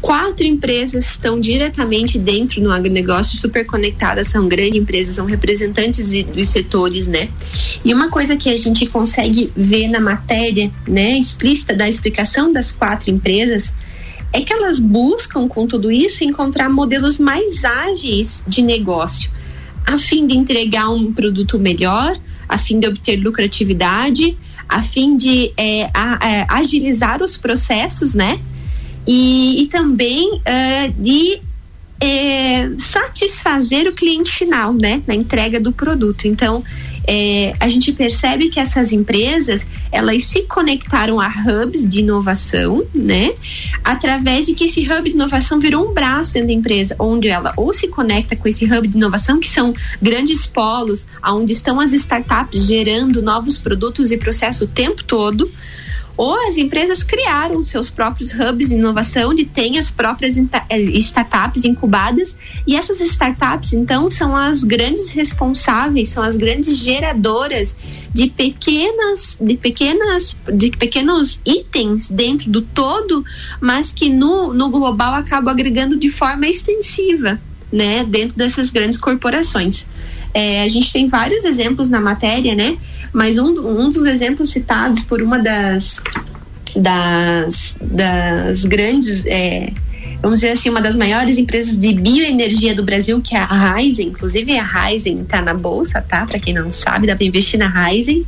Quatro 0.00 0.44
empresas 0.44 1.10
estão 1.10 1.38
diretamente 1.38 2.18
dentro 2.18 2.60
do 2.60 2.72
agronegócio, 2.72 3.38
super 3.38 3.64
conectadas, 3.64 4.26
são 4.26 4.48
grandes 4.48 4.74
empresas, 4.74 5.14
são 5.14 5.24
representantes 5.24 6.10
de, 6.10 6.24
dos 6.24 6.48
setores, 6.48 7.06
né? 7.06 7.28
E 7.84 7.94
uma 7.94 8.10
coisa 8.10 8.36
que 8.36 8.50
a 8.50 8.56
gente 8.56 8.84
consegue 8.86 9.52
ver 9.56 9.86
na 9.86 10.00
matéria, 10.00 10.72
né, 10.88 11.16
explícita 11.16 11.72
da 11.72 11.88
explicação 11.88 12.52
das 12.52 12.72
quatro 12.72 13.12
empresas, 13.12 13.72
é 14.32 14.40
que 14.40 14.52
elas 14.52 14.78
buscam, 14.78 15.46
com 15.46 15.66
tudo 15.66 15.90
isso, 15.90 16.24
encontrar 16.24 16.68
modelos 16.68 17.18
mais 17.18 17.64
ágeis 17.64 18.42
de 18.46 18.62
negócio 18.62 19.30
a 19.86 19.98
fim 19.98 20.26
de 20.26 20.36
entregar 20.36 20.88
um 20.88 21.12
produto 21.12 21.58
melhor, 21.58 22.16
a 22.48 22.58
fim 22.58 22.78
de 22.78 22.88
obter 22.88 23.16
lucratividade, 23.16 24.36
a 24.68 24.82
fim 24.82 25.16
de 25.16 25.52
é, 25.56 25.90
a, 25.92 26.24
a, 26.24 26.30
é, 26.30 26.46
agilizar 26.48 27.22
os 27.22 27.36
processos, 27.36 28.14
né? 28.14 28.40
E, 29.06 29.62
e 29.62 29.66
também 29.66 30.34
uh, 30.34 31.02
de 31.02 31.40
é, 32.00 32.70
satisfazer 32.78 33.88
o 33.88 33.92
cliente 33.92 34.30
final, 34.30 34.72
né? 34.72 35.02
Na 35.06 35.14
entrega 35.14 35.60
do 35.60 35.72
produto. 35.72 36.26
Então, 36.26 36.62
é, 37.06 37.54
a 37.58 37.68
gente 37.68 37.92
percebe 37.92 38.48
que 38.48 38.60
essas 38.60 38.92
empresas 38.92 39.66
elas 39.90 40.24
se 40.24 40.42
conectaram 40.42 41.20
a 41.20 41.28
hubs 41.28 41.88
de 41.88 42.00
inovação, 42.00 42.82
né? 42.94 43.34
Através 43.82 44.46
de 44.46 44.54
que 44.54 44.64
esse 44.64 44.80
hub 44.80 45.08
de 45.08 45.14
inovação 45.14 45.58
virou 45.58 45.90
um 45.90 45.94
braço 45.94 46.34
dentro 46.34 46.48
da 46.48 46.54
empresa, 46.54 46.96
onde 46.98 47.28
ela 47.28 47.52
ou 47.56 47.72
se 47.72 47.88
conecta 47.88 48.36
com 48.36 48.48
esse 48.48 48.64
hub 48.64 48.86
de 48.86 48.96
inovação, 48.96 49.40
que 49.40 49.48
são 49.48 49.74
grandes 50.00 50.46
polos, 50.46 51.06
onde 51.24 51.52
estão 51.52 51.80
as 51.80 51.92
startups 51.92 52.66
gerando 52.66 53.22
novos 53.22 53.58
produtos 53.58 54.12
e 54.12 54.16
processo 54.16 54.64
o 54.64 54.68
tempo 54.68 55.04
todo, 55.04 55.50
ou 56.16 56.34
as 56.46 56.56
empresas 56.56 57.02
criaram 57.02 57.62
seus 57.62 57.88
próprios 57.88 58.32
hubs 58.32 58.68
de 58.68 58.74
inovação, 58.74 59.30
onde 59.30 59.44
tem 59.44 59.78
as 59.78 59.90
próprias 59.90 60.36
eh, 60.36 60.80
startups 60.98 61.64
incubadas, 61.64 62.36
e 62.66 62.76
essas 62.76 63.00
startups, 63.00 63.72
então, 63.72 64.10
são 64.10 64.36
as 64.36 64.62
grandes 64.62 65.10
responsáveis, 65.10 66.10
são 66.10 66.22
as 66.22 66.36
grandes 66.36 66.76
geradoras 66.76 67.74
de 68.12 68.28
pequenas, 68.28 69.38
de 69.40 69.56
pequenas, 69.56 70.36
de 70.52 70.70
pequenos 70.70 71.40
itens 71.44 72.10
dentro 72.10 72.50
do 72.50 72.62
todo, 72.62 73.24
mas 73.60 73.92
que 73.92 74.08
no, 74.08 74.52
no 74.52 74.68
global 74.68 75.14
acabam 75.14 75.52
agregando 75.52 75.96
de 75.96 76.08
forma 76.08 76.46
extensiva, 76.46 77.40
né, 77.72 78.04
dentro 78.04 78.36
dessas 78.36 78.70
grandes 78.70 78.98
corporações. 78.98 79.86
É, 80.34 80.62
a 80.62 80.68
gente 80.68 80.92
tem 80.92 81.08
vários 81.08 81.44
exemplos 81.44 81.88
na 81.88 82.00
matéria, 82.00 82.54
né? 82.54 82.78
Mas 83.12 83.38
um, 83.38 83.48
um 83.48 83.90
dos 83.90 84.04
exemplos 84.04 84.50
citados 84.50 85.00
por 85.02 85.20
uma 85.20 85.38
das, 85.38 86.02
das, 86.74 87.76
das 87.80 88.64
grandes. 88.64 89.26
É, 89.26 89.72
vamos 90.22 90.38
dizer 90.38 90.52
assim, 90.52 90.70
uma 90.70 90.80
das 90.80 90.96
maiores 90.96 91.36
empresas 91.36 91.76
de 91.76 91.92
bioenergia 91.92 92.74
do 92.74 92.82
Brasil, 92.82 93.20
que 93.20 93.34
é 93.34 93.38
a 93.38 93.44
Raizen, 93.44 94.08
inclusive 94.08 94.56
a 94.56 94.62
Raizen 94.62 95.22
está 95.22 95.42
na 95.42 95.52
bolsa, 95.52 96.00
tá? 96.00 96.24
Para 96.24 96.38
quem 96.38 96.54
não 96.54 96.72
sabe, 96.72 97.06
dá 97.06 97.16
para 97.16 97.26
investir 97.26 97.58
na 97.58 97.68
Raizen. 97.68 98.24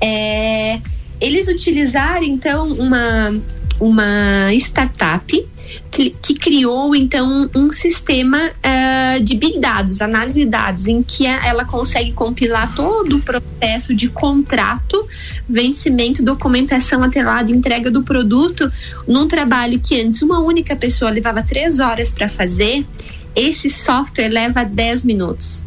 É, 0.00 0.78
eles 1.20 1.48
utilizaram 1.48 2.24
então 2.24 2.68
uma 2.72 3.32
uma 3.82 4.54
startup 4.54 5.48
que, 5.90 6.10
que 6.10 6.34
criou 6.34 6.94
então 6.94 7.50
um 7.52 7.72
sistema 7.72 8.38
uh, 8.48 9.22
de 9.22 9.36
big 9.36 9.58
dados, 9.58 10.00
análise 10.00 10.44
de 10.44 10.46
dados, 10.48 10.86
em 10.86 11.02
que 11.02 11.26
ela 11.26 11.64
consegue 11.64 12.12
compilar 12.12 12.72
todo 12.76 13.16
o 13.16 13.20
processo 13.20 13.92
de 13.92 14.08
contrato, 14.08 15.04
vencimento, 15.48 16.22
documentação 16.22 17.02
atrelada, 17.02 17.50
entrega 17.50 17.90
do 17.90 18.04
produto, 18.04 18.70
num 19.06 19.26
trabalho 19.26 19.80
que 19.80 20.00
antes 20.00 20.22
uma 20.22 20.38
única 20.38 20.76
pessoa 20.76 21.10
levava 21.10 21.42
três 21.42 21.80
horas 21.80 22.12
para 22.12 22.28
fazer, 22.28 22.86
esse 23.34 23.68
software 23.68 24.28
leva 24.28 24.62
10 24.62 25.04
minutos. 25.04 25.64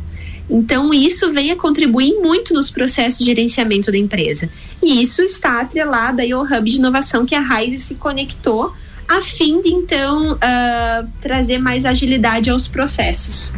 Então, 0.50 0.94
isso 0.94 1.32
vem 1.32 1.52
a 1.52 1.56
contribuir 1.56 2.14
muito 2.22 2.54
nos 2.54 2.70
processos 2.70 3.20
de 3.20 3.26
gerenciamento 3.26 3.92
da 3.92 3.98
empresa. 3.98 4.50
E 4.82 5.02
isso 5.02 5.22
está 5.22 5.62
atrelado 5.62 6.22
aí 6.22 6.32
ao 6.32 6.44
hub 6.44 6.70
de 6.70 6.78
inovação 6.78 7.26
que 7.26 7.34
a 7.34 7.42
Raiz 7.42 7.84
se 7.84 7.96
conectou 7.96 8.74
a 9.08 9.22
fim 9.22 9.62
de 9.62 9.70
então 9.70 10.34
uh, 10.34 11.08
trazer 11.22 11.60
mais 11.60 11.86
agilidade 11.86 12.50
aos 12.50 12.68
processos. 12.68 13.54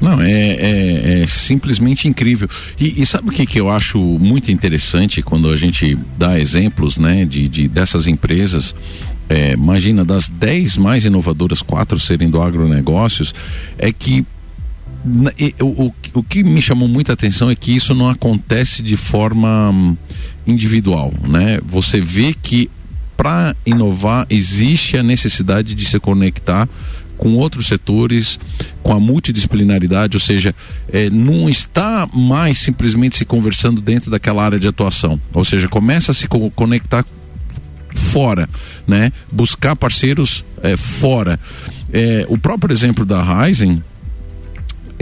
Não, 0.00 0.20
é, 0.20 0.32
é, 0.32 1.22
é, 1.22 1.26
simplesmente 1.28 2.08
incrível. 2.08 2.48
E, 2.78 3.02
e 3.02 3.06
sabe 3.06 3.28
o 3.28 3.32
que, 3.32 3.46
que 3.46 3.60
eu 3.60 3.70
acho 3.70 3.98
muito 3.98 4.50
interessante 4.50 5.22
quando 5.22 5.48
a 5.48 5.56
gente 5.56 5.96
dá 6.18 6.40
exemplos 6.40 6.98
né, 6.98 7.24
de, 7.24 7.48
de 7.48 7.68
dessas 7.68 8.08
empresas? 8.08 8.74
É, 9.28 9.52
imagina, 9.52 10.04
das 10.04 10.28
10 10.28 10.76
mais 10.76 11.04
inovadoras, 11.04 11.62
quatro 11.62 12.00
serem 12.00 12.28
do 12.28 12.42
agronegócios, 12.42 13.32
é 13.78 13.92
que 13.92 14.26
o, 15.60 15.86
o, 15.86 15.94
o 16.14 16.22
que 16.22 16.42
me 16.42 16.62
chamou 16.62 16.86
muita 16.86 17.12
atenção 17.12 17.50
é 17.50 17.56
que 17.56 17.74
isso 17.74 17.94
não 17.94 18.08
acontece 18.08 18.82
de 18.82 18.96
forma 18.96 19.70
hum, 19.70 19.96
individual, 20.46 21.12
né? 21.26 21.60
Você 21.64 22.00
vê 22.00 22.34
que 22.34 22.70
para 23.16 23.54
inovar 23.64 24.26
existe 24.30 24.96
a 24.96 25.02
necessidade 25.02 25.74
de 25.74 25.84
se 25.84 25.98
conectar 26.00 26.68
com 27.16 27.36
outros 27.36 27.66
setores, 27.66 28.38
com 28.82 28.92
a 28.92 28.98
multidisciplinaridade, 28.98 30.16
ou 30.16 30.20
seja, 30.20 30.52
é, 30.92 31.08
não 31.08 31.48
está 31.48 32.08
mais 32.12 32.58
simplesmente 32.58 33.16
se 33.16 33.24
conversando 33.24 33.80
dentro 33.80 34.10
daquela 34.10 34.44
área 34.44 34.58
de 34.58 34.66
atuação, 34.66 35.20
ou 35.32 35.44
seja, 35.44 35.68
começa 35.68 36.10
a 36.10 36.14
se 36.14 36.26
co 36.26 36.50
conectar 36.50 37.04
fora, 37.94 38.48
né? 38.86 39.12
Buscar 39.32 39.76
parceiros 39.76 40.44
é, 40.62 40.76
fora. 40.76 41.38
É, 41.92 42.26
o 42.28 42.36
próprio 42.36 42.72
exemplo 42.72 43.04
da 43.04 43.22
Ryzen, 43.22 43.82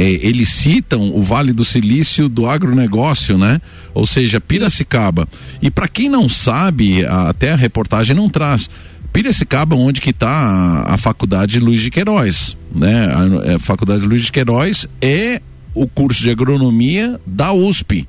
é, 0.01 0.27
eles 0.27 0.49
citam 0.49 1.15
o 1.15 1.23
Vale 1.23 1.53
do 1.53 1.63
Silício 1.63 2.27
do 2.27 2.47
agronegócio, 2.47 3.37
né? 3.37 3.61
Ou 3.93 4.07
seja, 4.07 4.41
Piracicaba. 4.41 5.29
E 5.61 5.71
para 5.71 5.87
quem 5.87 6.09
não 6.09 6.27
sabe, 6.27 7.05
até 7.05 7.53
a 7.53 7.57
reportagem 7.57 8.17
não 8.17 8.27
traz. 8.27 8.71
Piracicaba, 9.13 9.77
onde 9.77 10.01
que 10.01 10.09
está 10.09 10.31
a, 10.31 10.95
a, 10.95 10.97
faculdade 10.97 11.61
Luiz 11.61 11.83
de 11.83 11.91
Queiroz, 11.91 12.57
né? 12.75 13.09
A, 13.13 13.57
a 13.57 13.59
faculdade 13.59 14.03
Luiz 14.07 14.23
de 14.23 14.33
Queiroz 14.33 14.89
é 15.03 15.43
o 15.75 15.87
curso 15.87 16.23
de 16.23 16.31
agronomia 16.31 17.21
da 17.27 17.53
USP. 17.53 18.09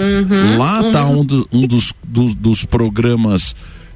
Uhum, 0.00 0.58
Lá 0.58 0.88
está 0.88 1.06
um, 1.06 1.24
do, 1.24 1.48
um 1.52 1.68
dos, 1.68 1.92
do, 2.02 2.34
dos 2.34 2.64
programas 2.64 3.54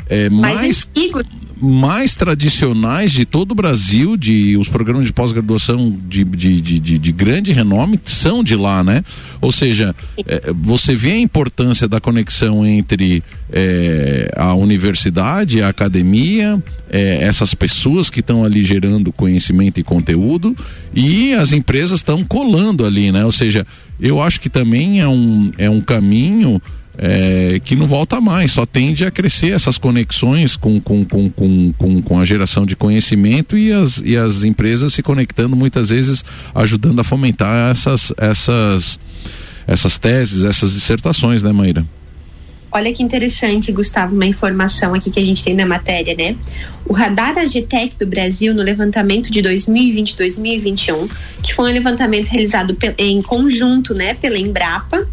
é, 0.09 0.31
mais, 0.31 0.61
mais 0.61 0.89
antigos 0.89 1.25
mais 1.61 2.17
tradicionais 2.17 3.13
de 3.13 3.25
todo 3.25 3.53
o 3.53 3.55
Brasil, 3.55 4.17
de 4.17 4.57
os 4.57 4.69
programas 4.69 5.07
de 5.07 5.13
pós-graduação 5.13 5.97
de, 6.09 6.25
de, 6.25 6.61
de, 6.61 6.99
de, 6.99 7.13
grande 7.13 7.53
renome 7.53 8.01
são 8.05 8.43
de 8.43 8.57
lá, 8.57 8.83
né? 8.83 9.05
Ou 9.41 9.53
seja, 9.53 9.95
é, 10.27 10.53
você 10.55 10.95
vê 10.95 11.13
a 11.13 11.19
importância 11.19 11.87
da 11.87 12.01
conexão 12.01 12.67
entre 12.67 13.23
é, 13.53 14.33
a 14.37 14.55
universidade, 14.55 15.63
a 15.63 15.69
academia, 15.69 16.63
é, 16.91 17.23
essas 17.23 17.55
pessoas 17.55 18.09
que 18.09 18.21
estão 18.21 18.45
ali 18.45 18.65
gerando 18.65 19.13
conhecimento 19.13 19.79
e 19.79 19.85
conteúdo 19.85 20.57
e 20.95 21.35
as 21.35 21.53
empresas 21.53 22.01
estão 22.01 22.25
colando 22.25 22.85
ali, 22.85 23.13
né? 23.13 23.25
Ou 23.25 23.33
seja, 23.33 23.67
eu 24.01 24.21
acho 24.23 24.41
que 24.41 24.49
também 24.49 25.01
é 25.01 25.09
um, 25.09 25.53
é 25.59 25.69
um 25.69 25.81
caminho 25.81 26.61
é, 27.03 27.59
que 27.65 27.75
não 27.75 27.87
volta 27.87 28.21
mais, 28.21 28.53
só 28.53 28.67
tende 28.67 29.07
a 29.07 29.11
crescer 29.11 29.53
essas 29.53 29.79
conexões 29.79 30.55
com, 30.55 30.79
com, 30.79 31.03
com, 31.03 31.31
com, 31.31 31.73
com, 31.73 32.03
com 32.03 32.21
a 32.21 32.27
geração 32.27 32.67
de 32.67 32.77
conhecimento 32.77 33.57
e 33.57 33.73
as, 33.73 34.03
e 34.05 34.19
as 34.19 34.45
empresas 34.45 34.93
se 34.93 35.03
conectando 35.03 35.57
muitas 35.57 35.89
vezes 35.89 36.23
ajudando 36.55 37.01
a 37.01 37.05
fomentar 37.05 37.71
essas, 37.71 38.13
essas, 38.19 39.01
essas 39.67 39.97
teses, 39.97 40.45
essas 40.45 40.75
dissertações, 40.75 41.43
né, 41.43 41.51
Maíra? 41.53 41.87
Olha 42.71 42.93
que 42.93 43.03
interessante, 43.03 43.73
Gustavo, 43.73 44.15
uma 44.15 44.27
informação 44.27 44.93
aqui 44.95 45.11
que 45.11 45.19
a 45.19 45.25
gente 45.25 45.43
tem 45.43 45.55
na 45.55 45.67
matéria, 45.67 46.15
né? 46.15 46.37
O 46.85 46.93
radar 46.93 47.37
Agitec 47.39 47.97
do 47.97 48.07
Brasil 48.07 48.55
no 48.55 48.63
levantamento 48.63 49.31
de 49.31 49.43
2020-2021, 49.43 51.09
que 51.43 51.55
foi 51.55 51.71
um 51.71 51.75
levantamento 51.75 52.29
realizado 52.29 52.77
em 52.99 53.23
conjunto, 53.23 53.93
né, 53.95 54.15
pela 54.15 54.39
Embrapa, 54.39 55.09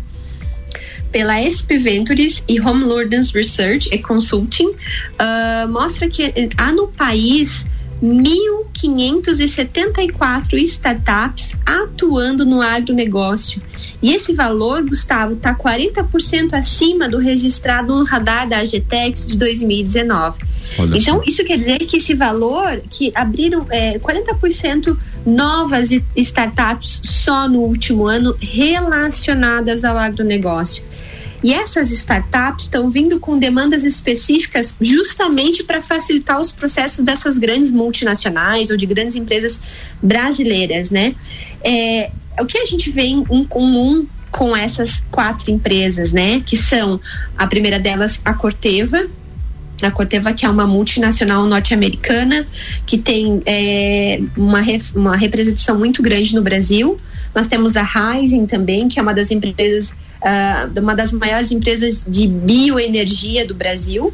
pela 1.12 1.42
SP 1.42 1.78
Ventures 1.78 2.44
e 2.48 2.60
Home 2.60 2.84
Lordens 2.84 3.32
Research 3.32 3.90
e 3.92 3.98
Consulting 3.98 4.70
uh, 4.70 5.70
mostra 5.70 6.10
que 6.10 6.34
há 6.58 6.72
no 6.72 6.88
país 6.88 7.66
1.574 8.02 10.54
startups 10.60 11.54
atuando 11.66 12.46
no 12.46 12.62
agronegócio. 12.62 13.62
E 14.02 14.14
esse 14.14 14.34
valor, 14.34 14.84
Gustavo, 14.84 15.34
está 15.34 15.54
40% 15.56 16.54
acima 16.54 17.10
do 17.10 17.18
registrado 17.18 17.96
no 17.96 18.04
radar 18.04 18.48
da 18.48 18.60
Agtex 18.60 19.26
de 19.28 19.38
2019. 19.38 20.46
Olha 20.78 20.98
então, 20.98 21.18
só. 21.18 21.24
isso 21.26 21.44
quer 21.46 21.58
dizer 21.58 21.80
que 21.80 21.98
esse 21.98 22.14
valor, 22.14 22.82
que 22.90 23.12
abriram 23.16 23.66
é, 23.70 23.98
40% 23.98 24.96
novas 25.26 25.90
startups 26.16 27.02
só 27.04 27.50
no 27.50 27.62
último 27.62 28.06
ano 28.06 28.36
relacionadas 28.40 29.84
ao 29.84 29.98
agronegócio. 29.98 30.84
E 31.44 31.54
essas 31.54 31.92
startups 31.92 32.66
estão 32.66 32.90
vindo 32.90 33.20
com 33.20 33.38
demandas 33.38 33.84
específicas 33.84 34.76
justamente 34.82 35.64
para 35.64 35.80
facilitar 35.80 36.40
os 36.40 36.52
processos 36.52 37.06
dessas 37.06 37.38
grandes 37.38 37.72
multinacionais 37.72 38.72
ou 38.72 38.78
de 38.78 38.86
grandes 38.86 39.16
empresas 39.16 39.62
brasileiras, 40.02 40.90
né? 40.90 41.16
É, 41.64 42.12
o 42.40 42.46
que 42.46 42.58
a 42.58 42.66
gente 42.66 42.92
vê 42.92 43.04
em 43.04 43.44
comum 43.44 44.06
com 44.32 44.56
essas 44.56 45.04
quatro 45.12 45.52
empresas, 45.52 46.12
né? 46.12 46.42
Que 46.46 46.58
são 46.58 47.00
a 47.38 47.48
primeira 47.48 47.80
delas, 47.80 48.20
a 48.26 48.34
Corteva, 48.34 49.08
a 49.82 49.92
Corteva, 49.92 50.34
que 50.34 50.46
é 50.46 50.50
uma 50.50 50.66
multinacional 50.66 51.46
norte-americana, 51.46 52.48
que 52.86 52.98
tem 52.98 53.42
é, 53.46 54.20
uma, 54.36 54.62
uma 54.96 55.16
representação 55.16 55.78
muito 55.78 56.02
grande 56.02 56.34
no 56.36 56.42
Brasil. 56.42 56.98
Nós 57.38 57.46
temos 57.46 57.78
a 57.78 57.84
Rising 57.84 58.48
também, 58.48 58.88
que 58.88 58.98
é 58.98 59.02
uma 59.02 59.14
das 59.14 59.30
empresas, 59.30 59.92
uh, 59.92 60.80
uma 60.82 60.96
das 60.96 61.12
maiores 61.12 61.52
empresas 61.52 62.04
de 62.10 62.26
bioenergia 62.26 63.46
do 63.46 63.54
Brasil. 63.54 64.12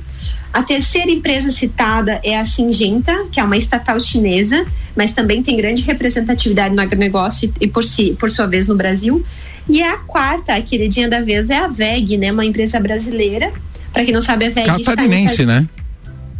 A 0.51 0.61
terceira 0.61 1.09
empresa 1.09 1.49
citada 1.49 2.19
é 2.21 2.37
a 2.37 2.43
Singenta, 2.43 3.25
que 3.31 3.39
é 3.39 3.43
uma 3.45 3.55
estatal 3.55 3.97
chinesa, 3.97 4.67
mas 4.93 5.13
também 5.13 5.41
tem 5.41 5.55
grande 5.55 5.83
representatividade 5.83 6.75
no 6.75 6.81
agronegócio 6.81 7.53
e 7.61 7.65
por, 7.65 7.85
si, 7.85 8.13
por 8.19 8.29
sua 8.29 8.45
vez 8.45 8.67
no 8.67 8.75
Brasil. 8.75 9.23
E 9.69 9.81
a 9.81 9.99
quarta, 9.99 10.53
a 10.53 10.61
queridinha 10.61 11.07
da 11.07 11.21
vez, 11.21 11.49
é 11.49 11.59
a 11.59 11.67
VEG, 11.67 12.17
né, 12.17 12.29
uma 12.29 12.43
empresa 12.43 12.77
brasileira 12.77 13.53
para 13.93 14.03
quem 14.03 14.13
não 14.13 14.19
sabe, 14.19 14.47
a 14.47 14.49
VEG 14.49 14.65
Catarinense, 14.65 15.45
né? 15.45 15.65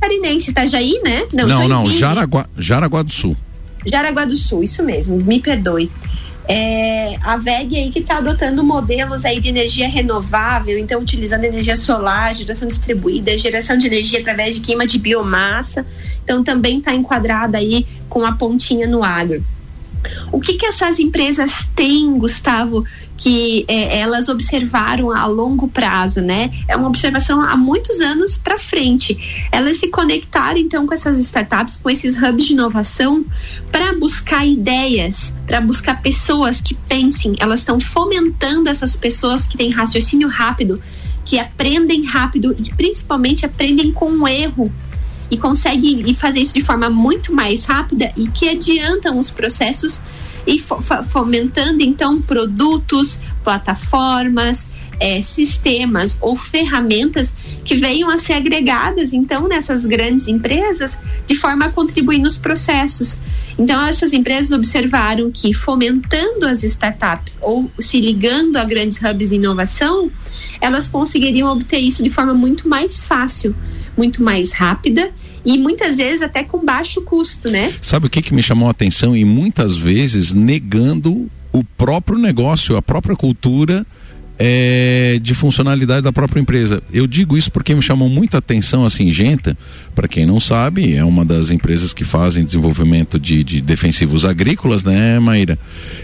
Catarinense, 0.02 0.52
Itajaí, 0.52 1.00
né? 1.02 1.28
Não, 1.32 1.48
não, 1.48 1.68
não 1.70 1.90
Jaraguá, 1.90 2.46
Jaraguá 2.58 3.04
do 3.04 3.12
Sul. 3.12 3.38
Jaraguá 3.86 4.26
do 4.26 4.36
Sul, 4.36 4.64
isso 4.64 4.84
mesmo, 4.84 5.16
me 5.24 5.40
perdoe. 5.40 5.90
É, 6.48 7.18
a 7.22 7.38
VEG 7.38 7.78
aí 7.78 7.90
que 7.90 8.00
está 8.00 8.18
adotando 8.18 8.64
modelos 8.64 9.24
aí 9.24 9.40
de 9.40 9.48
energia 9.48 9.88
renovável, 9.88 10.78
então 10.78 11.02
utilizando 11.02 11.46
energia 11.46 11.78
solar, 11.78 12.34
geração 12.34 12.68
distribuída, 12.68 13.38
geração 13.38 13.78
de 13.78 13.88
energia 13.88 14.20
através 14.20 14.56
de 14.56 14.62
queima 14.62 14.86
de 14.86 15.00
biomassa, 15.00 15.86
então 16.24 16.44
também 16.44 16.80
está 16.80 16.94
enquadrada 16.94 17.58
aí 17.58 17.88
com 18.10 18.26
a 18.26 18.34
pontinha 18.34 18.86
no 18.86 19.04
agro. 19.04 19.44
O 20.32 20.40
que, 20.40 20.56
que 20.56 20.66
essas 20.66 21.00
empresas 21.00 21.66
têm, 21.76 22.18
Gustavo, 22.18 22.86
que 23.18 23.66
é, 23.68 24.00
elas 24.00 24.28
observaram 24.28 25.12
a 25.12 25.26
longo 25.26 25.68
prazo, 25.68 26.22
né? 26.22 26.52
É 26.68 26.76
uma 26.76 26.88
observação 26.88 27.42
há 27.42 27.56
muitos 27.56 28.00
anos 28.02 28.38
para 28.38 28.58
frente. 28.58 29.48
Elas 29.52 29.78
se 29.78 29.88
conectaram 29.88 30.58
então 30.58 30.86
com 30.86 30.94
essas 30.94 31.20
startups, 31.20 31.78
com 31.78 31.90
esses 31.90 32.16
hubs 32.16 32.46
de 32.46 32.54
inovação, 32.54 33.26
para 33.72 33.94
buscar 33.94 34.46
ideias, 34.46 35.34
para 35.46 35.62
buscar 35.62 36.02
pessoas 36.02 36.60
que 36.60 36.74
pensem. 36.74 37.36
Elas 37.40 37.60
estão 37.60 37.80
fomentando 37.80 38.70
essas 38.70 38.96
pessoas 38.96 39.46
que 39.46 39.58
têm 39.58 39.70
raciocínio 39.70 40.28
rápido, 40.28 40.82
que 41.26 41.40
aprendem 41.40 42.04
rápido 42.04 42.56
e 42.60 42.74
principalmente 42.74 43.46
aprendem 43.46 43.92
com 43.92 44.12
o 44.12 44.28
erro 44.28 44.72
e 45.30 45.38
conseguem 45.38 46.14
fazer 46.14 46.40
isso 46.40 46.54
de 46.54 46.62
forma 46.62 46.90
muito 46.90 47.34
mais 47.34 47.66
rápida 47.66 48.12
e 48.16 48.28
que 48.28 48.50
adiantam 48.50 49.18
os 49.18 49.32
processos 49.32 50.02
e 50.46 50.60
fomentando 50.60 51.82
então 51.82 52.22
produtos, 52.22 53.20
plataformas, 53.44 54.68
é, 55.00 55.22
sistemas 55.22 56.18
ou 56.22 56.36
ferramentas 56.36 57.34
que 57.66 57.76
venham 57.76 58.10
a 58.10 58.18
ser 58.18 58.34
agregadas 58.34 59.12
então 59.12 59.48
nessas 59.48 59.86
grandes 59.86 60.28
empresas 60.28 60.98
de 61.26 61.36
forma 61.36 61.66
a 61.66 61.70
contribuir 61.70 62.20
nos 62.20 62.38
processos. 62.38 63.18
Então 63.58 63.82
essas 63.86 64.14
empresas 64.14 64.52
observaram 64.52 65.32
que 65.32 65.54
fomentando 65.54 66.48
as 66.48 66.64
startups 66.64 67.38
ou 67.42 67.70
se 67.80 68.00
ligando 68.00 68.58
a 68.58 68.64
grandes 68.64 68.98
hubs 69.02 69.30
de 69.30 69.36
inovação, 69.36 70.12
elas 70.62 70.88
conseguiriam 70.88 71.52
obter 71.52 71.80
isso 71.80 72.04
de 72.04 72.10
forma 72.10 72.34
muito 72.34 72.68
mais 72.68 73.06
fácil, 73.06 73.56
muito 73.98 74.24
mais 74.24 74.52
rápida 74.52 75.12
e 75.46 75.58
muitas 75.58 75.98
vezes 75.98 76.22
até 76.22 76.44
com 76.44 76.64
baixo 76.64 77.02
custo, 77.02 77.50
né? 77.50 77.74
Sabe 77.82 78.08
o 78.08 78.10
que, 78.10 78.22
que 78.22 78.34
me 78.34 78.42
chamou 78.42 78.68
a 78.68 78.72
atenção 78.72 79.16
e 79.16 79.26
muitas 79.26 79.76
vezes 79.76 80.34
negando 80.34 81.30
o 81.52 81.64
próprio 81.64 82.18
negócio, 82.18 82.76
a 82.76 82.82
própria 82.82 83.16
cultura 83.16 83.86
é, 84.40 85.20
de 85.22 85.34
funcionalidade 85.34 86.02
da 86.02 86.12
própria 86.12 86.42
empresa. 86.42 86.82
Eu 86.92 87.06
digo 87.06 87.38
isso 87.38 87.52
porque 87.52 87.76
me 87.76 87.82
chamou 87.82 88.10
muita 88.10 88.40
atenção 88.40 88.86
a 88.86 88.90
Singenta, 88.90 89.58
para 89.94 90.08
quem 90.08 90.26
não 90.26 90.40
sabe, 90.40 90.96
é 90.96 91.04
uma 91.04 91.24
das 91.24 91.50
empresas 91.50 91.94
que 91.94 92.04
fazem 92.04 92.44
desenvolvimento 92.44 93.20
de, 93.20 93.44
de 93.44 93.62
defensivos 93.62 94.26
agrícolas, 94.26 94.84
né, 94.84 95.20
Maíra? 95.20 95.58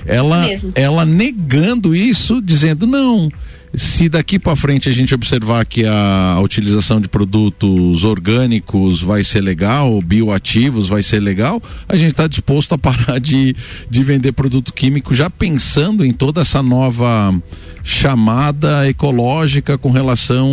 Ela, 0.05 0.45
ela 0.75 1.05
negando 1.05 1.95
isso, 1.95 2.41
dizendo 2.41 2.85
não 2.85 3.29
se 3.73 4.09
daqui 4.09 4.39
para 4.39 4.55
frente 4.55 4.89
a 4.89 4.91
gente 4.91 5.13
observar 5.13 5.65
que 5.65 5.85
a, 5.85 6.33
a, 6.33 6.41
utilização 6.41 6.99
de 6.99 7.07
produtos 7.07 8.03
orgânicos 8.03 9.01
vai 9.01 9.23
ser 9.23 9.41
legal, 9.41 10.01
bioativos 10.01 10.87
vai 10.87 11.03
ser 11.03 11.19
legal, 11.19 11.61
a 11.87 11.95
gente 11.95 12.11
está 12.11 12.27
disposto 12.27 12.73
a 12.73 12.77
parar 12.77 13.19
de, 13.19 13.55
de 13.89 14.03
vender 14.03 14.31
produto 14.31 14.73
químico 14.73 15.13
já 15.13 15.29
pensando 15.29 16.03
em 16.03 16.11
toda 16.11 16.41
essa 16.41 16.63
nova 16.63 17.33
chamada 17.83 18.87
ecológica 18.87 19.77
com 19.77 19.91
relação 19.91 20.47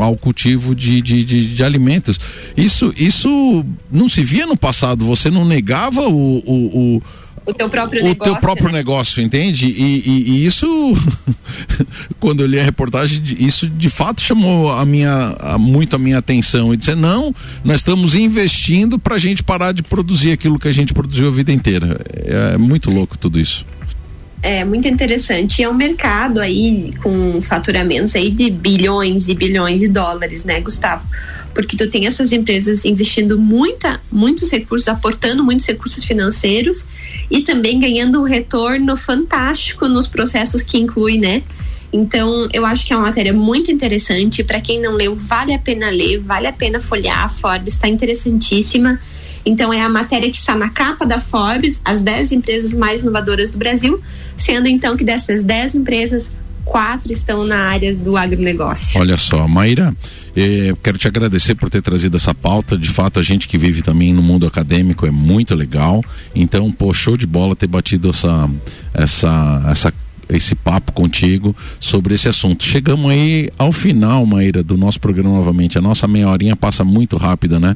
ao 0.00 0.16
cultivo 0.16 0.74
de, 0.74 1.00
de, 1.00 1.24
de, 1.24 1.54
de 1.54 1.62
alimentos. 1.62 2.18
Isso, 2.58 2.92
isso 2.96 3.64
não 3.90 4.08
se 4.08 4.24
via 4.24 4.46
no 4.46 4.56
passado, 4.56 5.04
você 5.04 5.30
não 5.30 5.44
negava 5.44 6.08
o, 6.08 6.38
o, 6.38 6.96
o 6.96 7.02
o 7.48 7.54
teu 7.54 7.70
próprio 7.70 8.02
o 8.02 8.04
negócio. 8.04 8.32
Teu 8.32 8.40
próprio 8.40 8.66
né? 8.66 8.72
negócio, 8.72 9.22
entende? 9.22 9.68
E, 9.68 10.02
e, 10.06 10.30
e 10.30 10.44
isso, 10.44 10.66
quando 12.20 12.40
eu 12.40 12.46
li 12.46 12.60
a 12.60 12.62
reportagem, 12.62 13.22
isso 13.38 13.66
de 13.66 13.88
fato 13.88 14.20
chamou 14.20 14.70
a 14.70 14.84
minha, 14.84 15.34
a, 15.40 15.56
muito 15.56 15.96
a 15.96 15.98
minha 15.98 16.18
atenção. 16.18 16.74
E 16.74 16.76
dizer, 16.76 16.94
não, 16.94 17.34
nós 17.64 17.76
estamos 17.76 18.14
investindo 18.14 18.98
para 18.98 19.14
a 19.14 19.18
gente 19.18 19.42
parar 19.42 19.72
de 19.72 19.82
produzir 19.82 20.30
aquilo 20.30 20.58
que 20.58 20.68
a 20.68 20.72
gente 20.72 20.92
produziu 20.92 21.28
a 21.28 21.30
vida 21.30 21.50
inteira. 21.50 21.98
É, 22.22 22.52
é 22.52 22.58
muito 22.58 22.90
louco 22.90 23.16
tudo 23.16 23.40
isso. 23.40 23.64
É 24.42 24.62
muito 24.62 24.86
interessante. 24.86 25.62
É 25.62 25.68
um 25.68 25.74
mercado 25.74 26.40
aí 26.40 26.92
com 27.02 27.40
faturamentos 27.40 28.14
aí 28.14 28.30
de 28.30 28.50
bilhões 28.50 29.28
e 29.28 29.34
bilhões 29.34 29.80
de 29.80 29.88
dólares, 29.88 30.44
né, 30.44 30.60
Gustavo? 30.60 31.06
Porque 31.58 31.76
tu 31.76 31.90
tem 31.90 32.06
essas 32.06 32.32
empresas 32.32 32.84
investindo 32.84 33.36
muita, 33.36 34.00
muitos 34.12 34.48
recursos, 34.48 34.86
aportando 34.86 35.42
muitos 35.42 35.66
recursos 35.66 36.04
financeiros 36.04 36.86
e 37.28 37.40
também 37.40 37.80
ganhando 37.80 38.20
um 38.20 38.22
retorno 38.22 38.96
fantástico 38.96 39.88
nos 39.88 40.06
processos 40.06 40.62
que 40.62 40.78
inclui, 40.78 41.18
né? 41.18 41.42
Então, 41.92 42.48
eu 42.52 42.64
acho 42.64 42.86
que 42.86 42.92
é 42.92 42.96
uma 42.96 43.06
matéria 43.06 43.32
muito 43.32 43.72
interessante. 43.72 44.44
Para 44.44 44.60
quem 44.60 44.80
não 44.80 44.92
leu, 44.92 45.16
vale 45.16 45.52
a 45.52 45.58
pena 45.58 45.90
ler, 45.90 46.20
vale 46.20 46.46
a 46.46 46.52
pena 46.52 46.78
folhear. 46.78 47.24
A 47.24 47.28
Forbes 47.28 47.74
está 47.74 47.88
interessantíssima. 47.88 49.00
Então, 49.44 49.72
é 49.72 49.80
a 49.80 49.88
matéria 49.88 50.30
que 50.30 50.36
está 50.36 50.54
na 50.54 50.70
capa 50.70 51.04
da 51.04 51.18
Forbes, 51.18 51.80
as 51.84 52.02
10 52.02 52.30
empresas 52.30 52.72
mais 52.72 53.00
inovadoras 53.00 53.50
do 53.50 53.58
Brasil, 53.58 54.00
sendo 54.36 54.68
então 54.68 54.96
que 54.96 55.02
dessas 55.02 55.42
10 55.42 55.74
empresas, 55.74 56.30
quatro 56.68 57.12
estão 57.12 57.44
na 57.44 57.60
área 57.60 57.94
do 57.94 58.16
agronegócio. 58.16 59.00
Olha 59.00 59.16
só, 59.16 59.48
Maíra, 59.48 59.94
eh, 60.36 60.72
quero 60.82 60.98
te 60.98 61.08
agradecer 61.08 61.54
por 61.54 61.70
ter 61.70 61.82
trazido 61.82 62.16
essa 62.16 62.34
pauta. 62.34 62.76
De 62.76 62.90
fato, 62.90 63.18
a 63.18 63.22
gente 63.22 63.48
que 63.48 63.56
vive 63.56 63.82
também 63.82 64.12
no 64.12 64.22
mundo 64.22 64.46
acadêmico 64.46 65.06
é 65.06 65.10
muito 65.10 65.54
legal. 65.54 66.04
Então, 66.34 66.70
pô, 66.70 66.92
show 66.92 67.16
de 67.16 67.26
bola 67.26 67.56
ter 67.56 67.66
batido 67.66 68.10
essa, 68.10 68.50
essa, 68.94 69.62
essa 69.70 69.94
esse 70.28 70.54
papo 70.54 70.92
contigo 70.92 71.56
sobre 71.80 72.14
esse 72.14 72.28
assunto. 72.28 72.62
Chegamos 72.62 73.10
aí 73.10 73.50
ao 73.58 73.72
final, 73.72 74.26
Maíra, 74.26 74.62
do 74.62 74.76
nosso 74.76 75.00
programa 75.00 75.30
novamente. 75.30 75.78
A 75.78 75.80
nossa 75.80 76.06
meia 76.06 76.28
horinha 76.28 76.54
passa 76.54 76.84
muito 76.84 77.16
rápida, 77.16 77.58
né? 77.58 77.74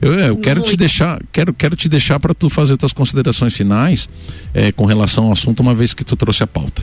Eu, 0.00 0.14
eu 0.14 0.36
quero 0.36 0.60
muito. 0.60 0.70
te 0.72 0.76
deixar, 0.76 1.22
quero, 1.30 1.54
quero 1.54 1.76
te 1.76 1.88
deixar 1.88 2.18
para 2.18 2.34
tu 2.34 2.50
fazer 2.50 2.76
tuas 2.76 2.92
considerações 2.92 3.54
finais 3.54 4.08
eh, 4.52 4.72
com 4.72 4.84
relação 4.84 5.26
ao 5.26 5.32
assunto, 5.32 5.60
uma 5.60 5.74
vez 5.74 5.94
que 5.94 6.04
tu 6.04 6.16
trouxe 6.16 6.42
a 6.42 6.46
pauta. 6.46 6.82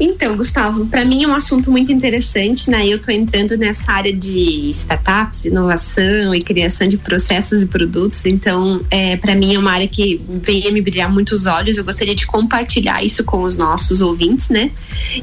Então, 0.00 0.34
Gustavo, 0.34 0.86
para 0.86 1.04
mim 1.04 1.24
é 1.24 1.28
um 1.28 1.34
assunto 1.34 1.70
muito 1.70 1.92
interessante, 1.92 2.70
né? 2.70 2.88
Eu 2.88 2.96
estou 2.96 3.14
entrando 3.14 3.54
nessa 3.58 3.92
área 3.92 4.10
de 4.10 4.70
startups, 4.70 5.44
inovação 5.44 6.34
e 6.34 6.40
criação 6.40 6.88
de 6.88 6.96
processos 6.96 7.60
e 7.62 7.66
produtos. 7.66 8.24
Então, 8.24 8.80
é, 8.90 9.18
para 9.18 9.34
mim 9.34 9.54
é 9.54 9.58
uma 9.58 9.70
área 9.70 9.86
que 9.86 10.18
vem 10.26 10.66
a 10.66 10.72
me 10.72 10.80
brilhar 10.80 11.12
muitos 11.12 11.44
olhos. 11.44 11.76
Eu 11.76 11.84
gostaria 11.84 12.14
de 12.14 12.26
compartilhar 12.26 13.04
isso 13.04 13.22
com 13.24 13.42
os 13.42 13.58
nossos 13.58 14.00
ouvintes, 14.00 14.48
né? 14.48 14.70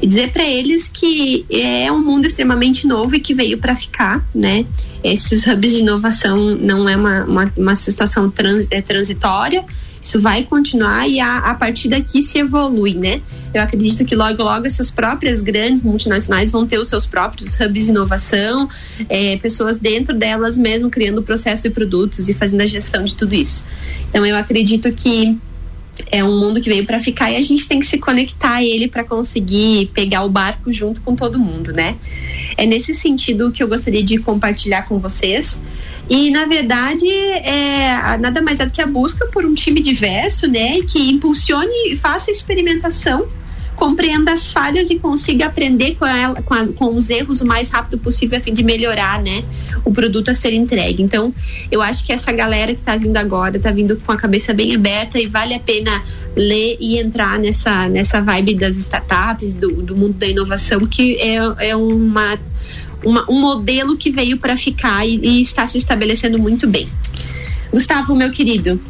E 0.00 0.06
dizer 0.06 0.30
para 0.30 0.44
eles 0.44 0.88
que 0.88 1.44
é 1.50 1.90
um 1.90 2.00
mundo 2.00 2.26
extremamente 2.26 2.86
novo 2.86 3.16
e 3.16 3.18
que 3.18 3.34
veio 3.34 3.58
para 3.58 3.74
ficar, 3.74 4.24
né? 4.32 4.64
Esses 5.02 5.44
hubs 5.44 5.72
de 5.72 5.78
inovação 5.78 6.56
não 6.56 6.88
é 6.88 6.96
uma, 6.96 7.24
uma, 7.24 7.52
uma 7.56 7.74
situação 7.74 8.30
trans, 8.30 8.68
é, 8.70 8.80
transitória 8.80 9.64
isso 10.08 10.18
vai 10.18 10.42
continuar 10.42 11.06
e 11.06 11.20
a, 11.20 11.38
a 11.38 11.54
partir 11.54 11.88
daqui 11.88 12.22
se 12.22 12.38
evolui, 12.38 12.94
né? 12.94 13.20
Eu 13.52 13.60
acredito 13.60 14.06
que 14.06 14.16
logo, 14.16 14.42
logo 14.42 14.66
essas 14.66 14.90
próprias 14.90 15.42
grandes 15.42 15.82
multinacionais 15.82 16.50
vão 16.50 16.66
ter 16.66 16.78
os 16.78 16.88
seus 16.88 17.04
próprios 17.04 17.60
hubs 17.60 17.84
de 17.84 17.90
inovação, 17.90 18.70
é, 19.06 19.36
pessoas 19.36 19.76
dentro 19.76 20.14
delas 20.14 20.56
mesmo 20.56 20.88
criando 20.88 21.22
processos 21.22 21.66
e 21.66 21.70
produtos 21.70 22.30
e 22.30 22.34
fazendo 22.34 22.62
a 22.62 22.66
gestão 22.66 23.04
de 23.04 23.14
tudo 23.14 23.34
isso. 23.34 23.62
Então 24.08 24.24
eu 24.24 24.34
acredito 24.34 24.90
que 24.92 25.38
é 26.10 26.22
um 26.24 26.38
mundo 26.38 26.60
que 26.60 26.68
veio 26.68 26.84
para 26.86 27.00
ficar 27.00 27.30
e 27.30 27.36
a 27.36 27.42
gente 27.42 27.66
tem 27.66 27.80
que 27.80 27.86
se 27.86 27.98
conectar 27.98 28.54
a 28.54 28.64
ele 28.64 28.88
para 28.88 29.04
conseguir 29.04 29.90
pegar 29.94 30.24
o 30.24 30.28
barco 30.28 30.70
junto 30.70 31.00
com 31.00 31.14
todo 31.14 31.38
mundo, 31.38 31.72
né? 31.72 31.96
É 32.56 32.66
nesse 32.66 32.94
sentido 32.94 33.50
que 33.52 33.62
eu 33.62 33.68
gostaria 33.68 34.02
de 34.02 34.18
compartilhar 34.18 34.82
com 34.82 34.98
vocês. 34.98 35.60
E, 36.08 36.30
na 36.30 36.46
verdade, 36.46 37.06
é, 37.08 38.16
nada 38.18 38.40
mais 38.40 38.60
é 38.60 38.66
do 38.66 38.72
que 38.72 38.80
a 38.80 38.86
busca 38.86 39.26
por 39.26 39.44
um 39.44 39.54
time 39.54 39.80
diverso, 39.80 40.46
né? 40.46 40.80
Que 40.80 41.10
impulsione 41.10 41.92
e 41.92 41.96
faça 41.96 42.30
experimentação 42.30 43.28
compreenda 43.78 44.32
as 44.32 44.50
falhas 44.50 44.90
e 44.90 44.98
consiga 44.98 45.46
aprender 45.46 45.94
com, 45.94 46.04
ela, 46.04 46.42
com, 46.42 46.52
a, 46.52 46.66
com, 46.66 46.96
os 46.96 47.08
erros 47.08 47.40
o 47.40 47.46
mais 47.46 47.70
rápido 47.70 47.96
possível 47.98 48.36
a 48.36 48.40
fim 48.40 48.52
de 48.52 48.64
melhorar, 48.64 49.22
né, 49.22 49.42
o 49.84 49.92
produto 49.92 50.30
a 50.30 50.34
ser 50.34 50.52
entregue. 50.52 51.00
Então, 51.02 51.32
eu 51.70 51.80
acho 51.80 52.04
que 52.04 52.12
essa 52.12 52.32
galera 52.32 52.74
que 52.74 52.80
está 52.80 52.96
vindo 52.96 53.16
agora 53.16 53.56
está 53.56 53.70
vindo 53.70 53.96
com 53.96 54.10
a 54.10 54.16
cabeça 54.16 54.52
bem 54.52 54.74
aberta 54.74 55.18
e 55.20 55.26
vale 55.26 55.54
a 55.54 55.60
pena 55.60 56.02
ler 56.36 56.76
e 56.80 56.98
entrar 56.98 57.38
nessa 57.38 57.88
nessa 57.88 58.20
vibe 58.20 58.54
das 58.54 58.76
startups, 58.76 59.54
do, 59.54 59.70
do 59.82 59.96
mundo 59.96 60.14
da 60.14 60.26
inovação, 60.26 60.80
que 60.86 61.16
é, 61.16 61.36
é 61.70 61.76
uma 61.76 62.38
uma, 63.04 63.24
um 63.30 63.40
modelo 63.40 63.96
que 63.96 64.10
veio 64.10 64.38
para 64.38 64.56
ficar 64.56 65.06
e, 65.06 65.20
e 65.22 65.40
está 65.40 65.64
se 65.66 65.78
estabelecendo 65.78 66.36
muito 66.36 66.66
bem. 66.66 66.88
Gustavo, 67.72 68.16
meu 68.16 68.32
querido, 68.32 68.80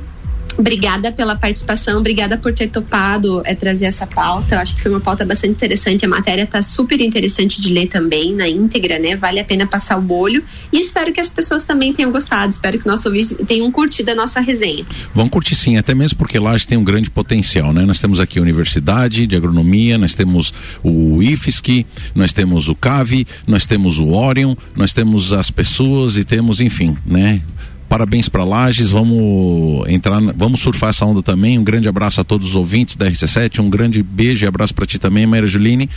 Obrigada 0.59 1.11
pela 1.11 1.37
participação, 1.37 1.99
obrigada 1.99 2.37
por 2.37 2.53
ter 2.53 2.69
topado 2.69 3.41
é, 3.45 3.55
trazer 3.55 3.87
essa 3.87 4.07
pauta. 4.07 4.57
Eu 4.57 4.59
acho 4.59 4.75
que 4.77 4.83
foi 4.83 4.91
uma 4.91 5.01
pauta 5.01 5.25
bastante 5.25 5.53
interessante. 5.53 6.05
A 6.05 6.09
matéria 6.09 6.43
está 6.43 6.61
super 6.61 7.01
interessante 7.01 7.61
de 7.61 7.73
ler 7.73 7.87
também, 7.87 8.35
na 8.35 8.49
íntegra, 8.49 8.99
né? 8.99 9.17
Vale 9.17 9.41
a 9.41 9.45
pena 9.45 9.67
passar 9.67 9.97
o 9.97 10.03
bolho. 10.03 10.45
E 10.73 10.81
espero 10.81 11.13
que 11.13 11.21
as 11.21 11.31
pessoas 11.31 11.65
também 11.65 11.93
tenham 11.93 12.11
gostado. 12.11 12.53
Espero 12.53 12.79
que 12.79 12.87
nossos 12.87 13.07
ouvintes 13.07 13.37
tenham 13.47 13.71
curtido 13.71 14.11
a 14.11 14.15
nossa 14.15 14.41
resenha. 14.41 14.85
Vão 15.15 15.29
curtir 15.29 15.55
sim, 15.55 15.77
até 15.77 15.95
mesmo 15.95 16.19
porque 16.19 16.39
lá 16.39 16.59
gente 16.59 16.69
tem 16.69 16.77
um 16.77 16.85
grande 16.85 17.11
potencial, 17.11 17.73
né? 17.73 17.85
Nós 17.85 18.01
temos 18.01 18.21
aqui 18.21 18.39
a 18.39 18.43
Universidade 18.43 19.27
de 19.27 19.37
Agronomia, 19.37 19.97
nós 19.97 20.15
temos 20.15 20.53
o 20.83 21.23
IFSC, 21.23 21.87
nós 22.15 22.33
temos 22.33 22.69
o 22.69 22.75
CAVI, 22.75 23.27
nós 23.47 23.67
temos 23.67 23.99
o 23.99 24.11
Orion, 24.11 24.55
nós 24.77 24.93
temos 24.93 25.33
as 25.33 25.51
pessoas 25.51 26.17
e 26.17 26.25
temos, 26.25 26.61
enfim, 26.61 26.97
né? 27.07 27.41
Parabéns 27.89 28.29
para 28.29 28.45
Lages, 28.45 28.91
vamos 28.91 29.89
entrar, 29.89 30.21
vamos 30.37 30.61
surfar 30.61 30.91
essa 30.91 31.07
onda 31.07 31.23
também. 31.23 31.59
Um 31.59 31.65
grande 31.65 31.89
abraço 31.89 32.21
a 32.21 32.25
todos 32.25 32.49
os 32.49 32.55
ouvintes 32.55 32.97
da 32.97 33.11
RC7, 33.11 33.61
um 33.61 33.71
grande 33.71 34.03
beijo 34.03 34.45
e 34.45 34.49
abraço 34.49 34.75
para 34.75 34.85
ti 34.85 34.99
também, 34.99 35.27
Maíra 35.27 35.47
Juline. 35.47 35.89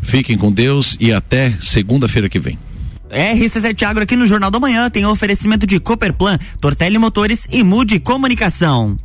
Fiquem 0.00 0.38
com 0.38 0.50
Deus 0.50 0.96
e 0.98 1.12
até 1.12 1.52
segunda-feira 1.60 2.28
que 2.28 2.40
vem. 2.40 2.58
RC7 3.10 3.82
Agro 3.84 4.02
aqui 4.02 4.16
no 4.16 4.26
Jornal 4.26 4.50
da 4.50 4.58
Manhã 4.58 4.90
tem 4.90 5.06
oferecimento 5.06 5.66
de 5.66 5.78
Cooperplan, 5.78 6.38
Tortelli 6.60 6.98
Motores 6.98 7.46
e 7.50 7.62
Mude 7.62 8.00
Comunicação. 8.00 8.96